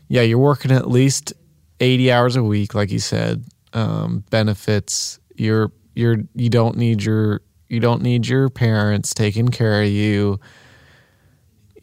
yeah, 0.06 0.22
you're 0.22 0.38
working 0.38 0.70
at 0.70 0.88
least 0.88 1.32
80 1.80 2.12
hours 2.12 2.36
a 2.36 2.44
week, 2.44 2.76
like 2.76 2.92
you 2.92 3.00
said. 3.00 3.44
Um, 3.72 4.22
benefits. 4.30 5.18
You're 5.34 5.72
you're 5.96 6.18
you 6.36 6.50
don't 6.50 6.76
need 6.76 7.02
your 7.02 7.40
you 7.68 7.80
don't 7.80 8.00
need 8.00 8.28
your 8.28 8.48
parents 8.48 9.12
taking 9.12 9.48
care 9.48 9.82
of 9.82 9.88
you. 9.88 10.38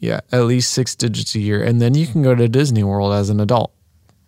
Yeah, 0.00 0.20
at 0.32 0.44
least 0.44 0.72
six 0.72 0.94
digits 0.94 1.34
a 1.34 1.40
year, 1.40 1.62
and 1.62 1.80
then 1.80 1.94
you 1.94 2.06
can 2.06 2.22
go 2.22 2.34
to 2.34 2.48
Disney 2.48 2.84
World 2.84 3.12
as 3.14 3.30
an 3.30 3.40
adult. 3.40 3.72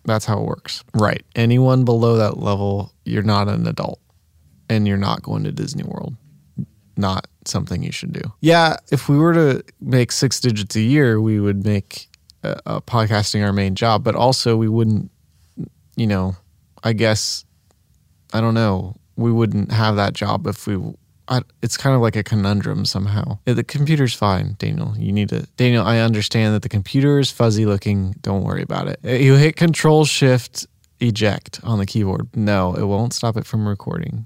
That's 0.05 0.25
how 0.25 0.39
it 0.39 0.45
works. 0.45 0.83
Right. 0.93 1.23
Anyone 1.35 1.85
below 1.85 2.17
that 2.17 2.37
level, 2.39 2.93
you're 3.05 3.23
not 3.23 3.47
an 3.47 3.67
adult, 3.67 3.99
and 4.69 4.87
you're 4.87 4.97
not 4.97 5.21
going 5.21 5.43
to 5.43 5.51
Disney 5.51 5.83
World. 5.83 6.15
Not 6.97 7.27
something 7.45 7.83
you 7.83 7.91
should 7.91 8.13
do. 8.13 8.21
Yeah, 8.41 8.77
if 8.91 9.07
we 9.07 9.17
were 9.17 9.33
to 9.33 9.63
make 9.79 10.11
six 10.11 10.39
digits 10.39 10.75
a 10.75 10.81
year, 10.81 11.21
we 11.21 11.39
would 11.39 11.65
make 11.65 12.07
uh, 12.43 12.55
uh, 12.65 12.79
podcasting 12.81 13.45
our 13.45 13.53
main 13.53 13.75
job, 13.75 14.03
but 14.03 14.15
also 14.15 14.57
we 14.57 14.67
wouldn't, 14.67 15.11
you 15.95 16.07
know, 16.07 16.35
I 16.83 16.93
guess, 16.93 17.45
I 18.33 18.41
don't 18.41 18.53
know, 18.53 18.95
we 19.15 19.31
wouldn't 19.31 19.71
have 19.71 19.95
that 19.97 20.13
job 20.13 20.47
if 20.47 20.65
we. 20.65 20.77
It's 21.61 21.77
kind 21.77 21.95
of 21.95 22.01
like 22.01 22.15
a 22.15 22.23
conundrum 22.23 22.85
somehow. 22.85 23.37
The 23.45 23.63
computer's 23.63 24.13
fine, 24.13 24.55
Daniel. 24.57 24.95
You 24.97 25.11
need 25.11 25.29
to, 25.29 25.45
Daniel. 25.57 25.85
I 25.85 25.99
understand 25.99 26.55
that 26.55 26.63
the 26.63 26.69
computer 26.69 27.19
is 27.19 27.31
fuzzy 27.31 27.65
looking. 27.65 28.15
Don't 28.21 28.43
worry 28.43 28.63
about 28.63 28.87
it. 28.87 28.99
Uh, 29.05 29.11
you 29.11 29.35
hit 29.35 29.55
Control 29.55 30.05
Shift 30.05 30.65
Eject 30.99 31.59
on 31.63 31.77
the 31.77 31.85
keyboard. 31.85 32.35
No, 32.35 32.73
it 32.73 32.83
won't 32.85 33.13
stop 33.13 33.37
it 33.37 33.45
from 33.45 33.67
recording. 33.67 34.25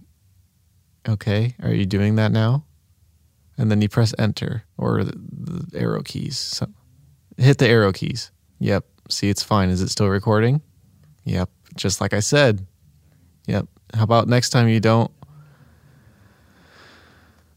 Okay, 1.07 1.55
are 1.61 1.73
you 1.73 1.85
doing 1.85 2.15
that 2.15 2.31
now? 2.31 2.65
And 3.57 3.69
then 3.69 3.81
you 3.81 3.89
press 3.89 4.13
Enter 4.17 4.63
or 4.77 5.03
the, 5.03 5.13
the 5.15 5.79
arrow 5.79 6.01
keys. 6.01 6.37
So 6.37 6.67
hit 7.37 7.57
the 7.57 7.67
arrow 7.67 7.91
keys. 7.91 8.31
Yep. 8.59 8.85
See, 9.09 9.29
it's 9.29 9.43
fine. 9.43 9.69
Is 9.69 9.81
it 9.81 9.89
still 9.89 10.07
recording? 10.07 10.61
Yep. 11.25 11.49
Just 11.75 12.01
like 12.01 12.13
I 12.13 12.21
said. 12.21 12.65
Yep. 13.47 13.67
How 13.93 14.03
about 14.03 14.27
next 14.27 14.49
time 14.49 14.69
you 14.69 14.79
don't? 14.79 15.11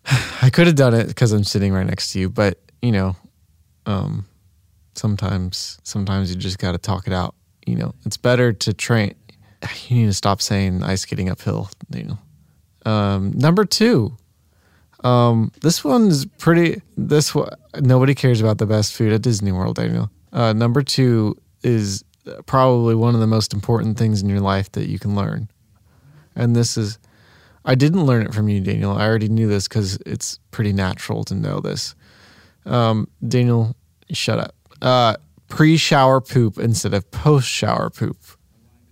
I 0.43 0.51
could 0.51 0.67
have 0.67 0.77
done 0.77 0.95
it 0.95 1.09
because 1.09 1.33
I'm 1.33 1.45
sitting 1.45 1.73
right 1.73 1.87
next 1.87 2.13
to 2.13 2.21
you, 2.21 2.29
but 2.31 2.59
you 2.83 2.93
know, 2.93 3.17
um, 3.87 4.27
sometimes, 4.95 5.79
sometimes 5.83 6.31
you 6.31 6.37
just 6.37 6.59
got 6.59 6.73
to 6.73 6.79
talk 6.79 7.07
it 7.07 7.13
out. 7.13 7.35
You 7.67 7.77
know, 7.77 7.95
it's 8.05 8.17
better 8.17 8.53
to 8.53 8.73
train. 8.73 9.15
You 9.89 9.97
need 9.97 10.07
to 10.07 10.13
stop 10.13 10.41
saying 10.43 10.83
ice 10.83 11.03
skating 11.03 11.29
uphill. 11.29 11.71
You 11.93 12.05
know. 12.05 12.19
Um, 12.91 13.33
number 13.33 13.65
two, 13.65 14.17
um, 15.03 15.51
this 15.61 15.83
one's 15.83 16.25
pretty. 16.25 16.83
This 16.97 17.35
one, 17.35 17.49
nobody 17.81 18.15
cares 18.15 18.41
about 18.41 18.59
the 18.59 18.67
best 18.67 18.95
food 18.95 19.13
at 19.13 19.23
Disney 19.23 19.51
World. 19.53 19.77
Daniel. 19.77 20.11
Uh, 20.33 20.53
number 20.53 20.83
two 20.83 21.37
is 21.63 22.05
probably 22.47 22.95
one 22.95 23.15
of 23.15 23.21
the 23.21 23.27
most 23.27 23.53
important 23.53 23.99
things 23.99 24.23
in 24.23 24.29
your 24.29 24.41
life 24.41 24.71
that 24.73 24.89
you 24.89 24.99
can 24.99 25.17
learn, 25.17 25.49
and 26.37 26.55
this 26.55 26.77
is. 26.77 26.99
I 27.67 27.75
didn't 27.75 28.07
learn 28.07 28.25
it 28.25 28.33
from 28.33 28.49
you, 28.49 28.61
Daniel. 28.61 28.93
I 28.93 29.07
already 29.07 29.29
knew 29.29 29.49
this 29.49 29.67
because 29.67 29.97
it's 30.07 30.39
pretty 30.53 30.73
natural 30.73 31.25
to 31.25 31.35
know 31.35 31.61
this. 31.61 31.97
Um, 32.65 33.09
Daniel, 33.27 33.75
shut 34.13 34.39
up. 34.39 34.55
Uh, 34.81 35.17
pre-shower 35.49 36.21
poop 36.21 36.59
instead 36.59 36.95
of 36.95 37.11
post-shower 37.11 37.91
poop. 37.91 38.17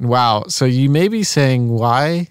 Wow. 0.01 0.45
So 0.49 0.65
you 0.65 0.91
may 0.91 1.07
be 1.07 1.23
saying, 1.23 1.69
why? 1.69 2.29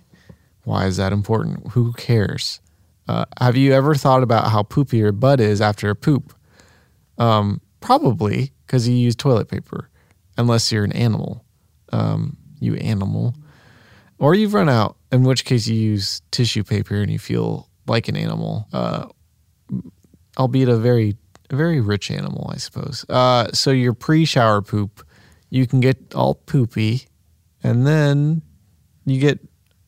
Why 0.66 0.86
is 0.86 0.98
that 0.98 1.14
important? 1.14 1.72
Who 1.72 1.94
cares? 1.94 2.60
Uh, 3.08 3.26
have 3.40 3.56
you 3.56 3.74
ever 3.74 3.96
thought 3.96 4.24
about 4.24 4.52
how 4.52 4.64
poopy 4.64 4.98
your 4.98 5.12
butt 5.14 5.40
is 5.40 5.62
after 5.62 5.90
a 5.90 5.96
poop? 5.96 6.34
Um, 7.18 7.62
probably 7.80 8.52
because 8.66 8.88
you 8.88 8.96
use 8.96 9.16
toilet 9.16 9.48
paper, 9.50 9.90
unless 10.38 10.72
you're 10.72 10.84
an 10.84 10.94
animal. 10.94 11.46
Um, 11.92 12.38
you 12.60 12.76
animal. 12.76 13.34
Or 14.20 14.36
you've 14.36 14.54
run 14.54 14.70
out, 14.70 14.96
in 15.13 15.23
which 15.23 15.45
case 15.45 15.67
you 15.67 15.76
use 15.76 16.21
tissue 16.32 16.63
paper 16.63 16.95
and 16.95 17.12
you 17.12 17.19
feel 17.19 17.69
like 17.86 18.08
an 18.08 18.17
animal, 18.17 18.67
uh, 18.73 19.06
albeit 20.39 20.69
a 20.69 20.76
very, 20.76 21.15
very 21.52 21.80
rich 21.80 22.10
animal, 22.10 22.49
I 22.52 22.58
suppose. 22.58 23.06
Uh, 23.08 23.52
so 23.54 23.69
your 23.69 23.93
pre-shower 23.93 24.63
poop, 24.63 25.06
you 25.52 25.67
can 25.67 25.82
get 25.82 26.15
all 26.15 26.34
poopy, 26.34 27.08
and 27.62 27.86
then 27.86 28.41
you 29.06 29.19
get 29.19 29.39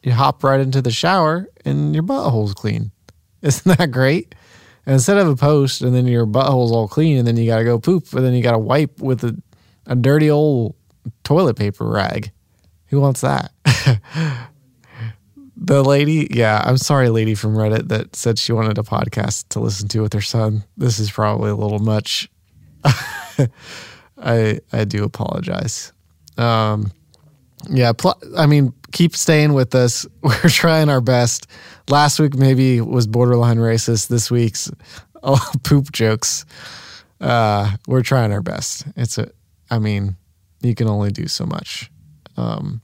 you 0.03 0.11
hop 0.11 0.43
right 0.43 0.59
into 0.59 0.83
the 0.83 0.91
shower 0.91 1.47
and 1.65 1.95
your 1.95 2.03
butthole's 2.03 2.53
clean. 2.53 2.91
Isn't 3.41 3.77
that 3.79 3.89
great? 3.89 4.35
And 4.85 4.93
instead 4.93 5.17
of 5.17 5.27
a 5.27 5.35
post 5.35 5.81
and 5.81 5.95
then 5.95 6.05
your 6.05 6.27
butthole's 6.27 6.71
all 6.71 6.88
clean 6.88 7.17
and 7.17 7.27
then 7.27 7.38
you 7.38 7.47
got 7.47 7.57
to 7.57 7.63
go 7.63 7.79
poop 7.79 8.13
and 8.13 8.23
then 8.23 8.33
you 8.33 8.43
got 8.43 8.51
to 8.51 8.59
wipe 8.59 8.99
with 8.99 9.23
a, 9.23 9.35
a 9.88 9.95
dirty 9.95 10.29
old 10.29 10.75
toilet 11.23 11.55
paper 11.55 11.88
rag. 11.88 12.31
Who 12.89 13.01
wants 13.01 13.21
that? 13.21 13.51
the 15.58 15.84
lady, 15.84 16.28
yeah, 16.32 16.62
I'm 16.63 16.78
sorry, 16.78 17.10
lady 17.10 17.36
from 17.36 17.56
Reddit 17.56 17.88
that 17.88 18.15
said 18.15 18.38
she 18.38 18.52
wanted 18.52 18.78
a 18.78 18.84
podcast 18.84 19.50
to 19.50 19.60
listen 19.60 19.88
to 19.89 20.02
with 20.02 20.13
her 20.13 20.22
son. 20.22 20.63
This 20.78 21.00
is 21.00 21.10
probably 21.10 21.50
a 21.50 21.56
little 21.56 21.80
much. 21.80 22.30
I 24.18 24.60
I 24.72 24.84
do 24.86 25.04
apologize. 25.04 25.94
Um, 26.38 26.91
yeah, 27.70 27.94
pl- 27.94 28.22
I 28.38 28.46
mean, 28.46 28.74
keep 28.91 29.15
staying 29.15 29.54
with 29.54 29.74
us. 29.76 30.06
We're 30.22 30.50
trying 30.50 30.89
our 30.89 31.02
best. 31.02 31.48
Last 31.89 32.20
week 32.20 32.36
maybe 32.36 32.82
was 32.82 33.08
borderline 33.08 33.58
racist. 33.58 34.08
This 34.08 34.30
week's 34.30 34.72
oh, 35.24 35.52
poop 35.63 35.91
jokes. 35.91 36.46
Uh, 37.22 37.72
we're 37.88 38.04
trying 38.04 38.34
our 38.34 38.41
best. 38.41 38.86
It's 38.98 39.18
a, 39.18 39.32
I 39.72 39.80
mean, 39.80 40.18
you 40.62 40.76
can 40.76 40.88
only 40.88 41.12
do 41.12 41.28
so 41.28 41.46
much. 41.46 41.89
Um, 42.36 42.82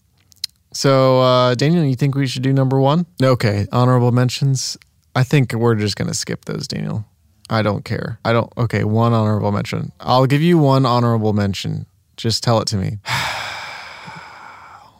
so, 0.74 1.22
uh, 1.22 1.56
Daniel, 1.56 1.84
you 1.84 1.96
think 1.96 2.16
we 2.16 2.28
should 2.28 2.44
do 2.44 2.54
number 2.54 2.80
one? 2.80 3.06
Okay, 3.22 3.68
honorable 3.72 4.12
mentions. 4.12 4.78
I 5.16 5.24
think 5.24 5.54
we're 5.54 5.76
just 5.76 5.96
gonna 5.96 6.14
skip 6.14 6.46
those, 6.46 6.68
Daniel. 6.68 7.06
I 7.50 7.62
don't 7.62 7.84
care. 7.84 8.20
I 8.24 8.32
don't. 8.32 8.52
Okay, 8.58 8.86
one 8.86 9.12
honorable 9.12 9.52
mention. 9.52 9.92
I'll 10.00 10.26
give 10.26 10.42
you 10.42 10.58
one 10.58 10.86
honorable 10.86 11.34
mention. 11.34 11.86
Just 12.16 12.44
tell 12.44 12.60
it 12.62 12.68
to 12.70 12.78
me. 12.78 13.00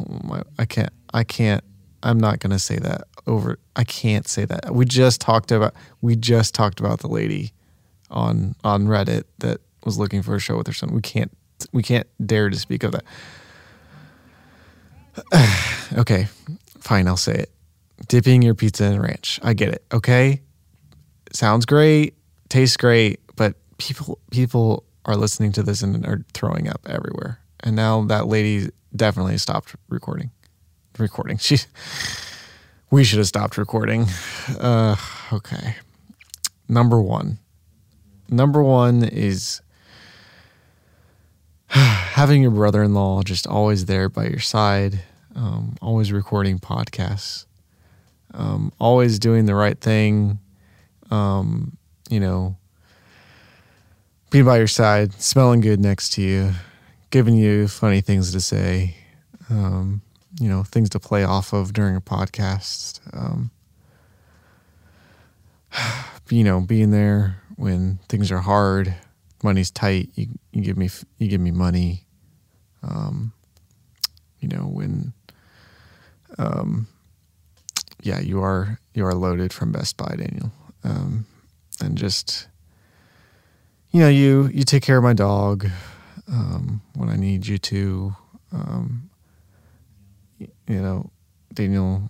Oh 0.04 0.42
I 0.58 0.66
can't. 0.66 0.92
I 1.14 1.24
can't. 1.24 1.64
I'm 2.02 2.20
not 2.20 2.40
gonna 2.40 2.58
say 2.58 2.78
that 2.78 3.04
over. 3.28 3.60
I 3.76 3.84
can't 3.84 4.28
say 4.28 4.46
that. 4.46 4.74
We 4.74 4.84
just 4.86 5.22
talked 5.22 5.52
about. 5.52 5.76
We 6.02 6.16
just 6.16 6.56
talked 6.56 6.80
about 6.80 7.02
the 7.02 7.08
lady 7.08 7.54
on 8.10 8.56
on 8.64 8.88
Reddit 8.88 9.26
that 9.40 9.62
was 9.86 10.00
looking 10.00 10.24
for 10.24 10.34
a 10.34 10.40
show 10.40 10.58
with 10.58 10.66
her 10.66 10.74
son. 10.74 10.90
We 10.92 11.02
can't. 11.02 11.32
We 11.72 11.84
can't 11.84 12.08
dare 12.26 12.50
to 12.50 12.58
speak 12.58 12.82
of 12.84 12.94
that. 12.94 13.04
okay, 15.98 16.28
fine. 16.80 17.08
I'll 17.08 17.18
say 17.18 17.34
it. 17.34 17.52
Dipping 18.08 18.42
your 18.42 18.56
pizza 18.56 18.86
in 18.86 19.00
ranch. 19.00 19.40
I 19.44 19.54
get 19.54 19.70
it. 19.70 19.84
Okay, 19.94 20.42
sounds 21.32 21.66
great. 21.66 22.16
Tastes 22.50 22.78
great. 22.78 23.20
But 23.36 23.56
people 23.78 24.20
people 24.32 24.84
are 25.06 25.16
listening 25.16 25.52
to 25.54 25.64
this 25.64 25.82
and 25.82 26.06
are 26.06 26.24
throwing 26.34 26.68
up 26.68 26.82
everywhere. 26.88 27.40
And 27.62 27.76
now 27.76 28.04
that 28.06 28.28
lady 28.28 28.70
definitely 28.96 29.38
stopped 29.38 29.76
recording. 29.90 30.32
Recording. 30.98 31.38
She. 31.42 31.58
We 32.90 33.06
should 33.06 33.20
have 33.20 33.28
stopped 33.28 33.58
recording. 33.58 34.08
Uh, 34.60 34.96
okay. 35.32 35.76
Number 36.68 37.02
one. 37.02 37.38
Number 38.30 38.62
one 38.62 39.04
is 39.04 39.62
having 41.74 42.42
your 42.42 42.52
brother 42.52 42.84
in 42.84 42.94
law 42.94 43.24
just 43.24 43.48
always 43.48 43.86
there 43.86 44.10
by 44.10 44.26
your 44.26 44.40
side, 44.40 45.00
um, 45.38 45.74
always 45.82 46.12
recording 46.12 46.60
podcasts, 46.60 47.46
um, 48.34 48.74
always 48.78 49.20
doing 49.20 49.46
the 49.46 49.56
right 49.56 49.80
thing, 49.80 50.38
um, 51.12 51.78
you 52.10 52.20
know, 52.20 52.58
being 54.32 54.44
by 54.44 54.58
your 54.58 54.68
side, 54.68 55.14
smelling 55.22 55.62
good 55.62 55.80
next 55.80 56.12
to 56.14 56.22
you, 56.22 56.52
giving 57.10 57.36
you 57.36 57.70
funny 57.70 58.02
things 58.02 58.34
to 58.34 58.42
say, 58.42 58.98
um, 59.50 60.02
you 60.42 60.50
know, 60.50 60.64
things 60.64 60.90
to 60.90 61.00
play 61.00 61.24
off 61.24 61.54
of 61.54 61.72
during 61.72 61.96
a 61.96 62.02
podcast. 62.02 63.00
Um, 63.14 63.50
you 66.30 66.44
know, 66.44 66.60
being 66.60 66.92
there 66.92 67.42
when 67.56 68.00
things 68.10 68.30
are 68.30 68.40
hard, 68.40 68.94
money's 69.44 69.72
tight. 69.72 70.10
You, 70.16 70.28
you 70.52 70.62
give 70.62 70.78
me 70.78 70.90
you 71.18 71.28
give 71.28 71.42
me 71.42 71.52
money. 71.52 72.06
Um, 72.84 73.34
you 74.40 74.48
know 74.48 74.64
when, 74.64 75.14
um, 76.38 76.88
yeah, 78.02 78.20
you 78.20 78.42
are 78.42 78.80
you 78.94 79.06
are 79.06 79.14
loaded 79.14 79.54
from 79.54 79.72
Best 79.72 79.98
Buy, 79.98 80.16
Daniel, 80.18 80.52
um, 80.84 81.26
and 81.80 81.98
just 81.98 82.48
you 83.92 84.00
know 84.00 84.10
you 84.10 84.50
you 84.54 84.64
take 84.64 84.84
care 84.84 84.98
of 84.98 85.04
my 85.04 85.14
dog 85.14 85.68
um, 86.28 86.82
when 86.96 87.10
I 87.10 87.16
need 87.16 87.48
you 87.48 87.58
to. 87.58 88.16
Um, 88.52 89.10
you 90.40 90.82
know, 90.82 91.12
Daniel, 91.54 92.10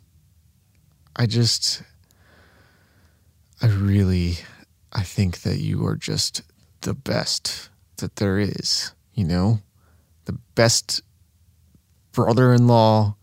I 1.15 1.25
just, 1.25 1.81
I 3.61 3.67
really, 3.67 4.37
I 4.93 5.03
think 5.03 5.41
that 5.41 5.57
you 5.57 5.85
are 5.85 5.95
just 5.95 6.43
the 6.81 6.93
best 6.93 7.69
that 7.97 8.17
there 8.17 8.39
is, 8.39 8.93
you 9.13 9.23
know, 9.23 9.59
the 10.25 10.33
best 10.55 11.01
brother 12.11 12.53
in 12.53 12.67
law 12.67 13.15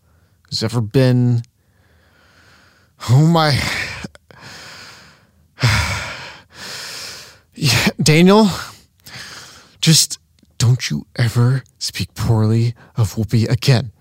who's 0.43 0.63
ever 0.63 0.81
been. 0.81 1.43
Oh 3.09 3.27
my. 3.27 3.59
yeah, 7.53 7.87
Daniel, 8.01 8.47
just 9.81 10.19
don't 10.57 10.89
you 10.89 11.05
ever 11.17 11.63
speak 11.77 12.13
poorly 12.15 12.73
of 12.95 13.15
Whoopi 13.15 13.49
again. 13.49 13.91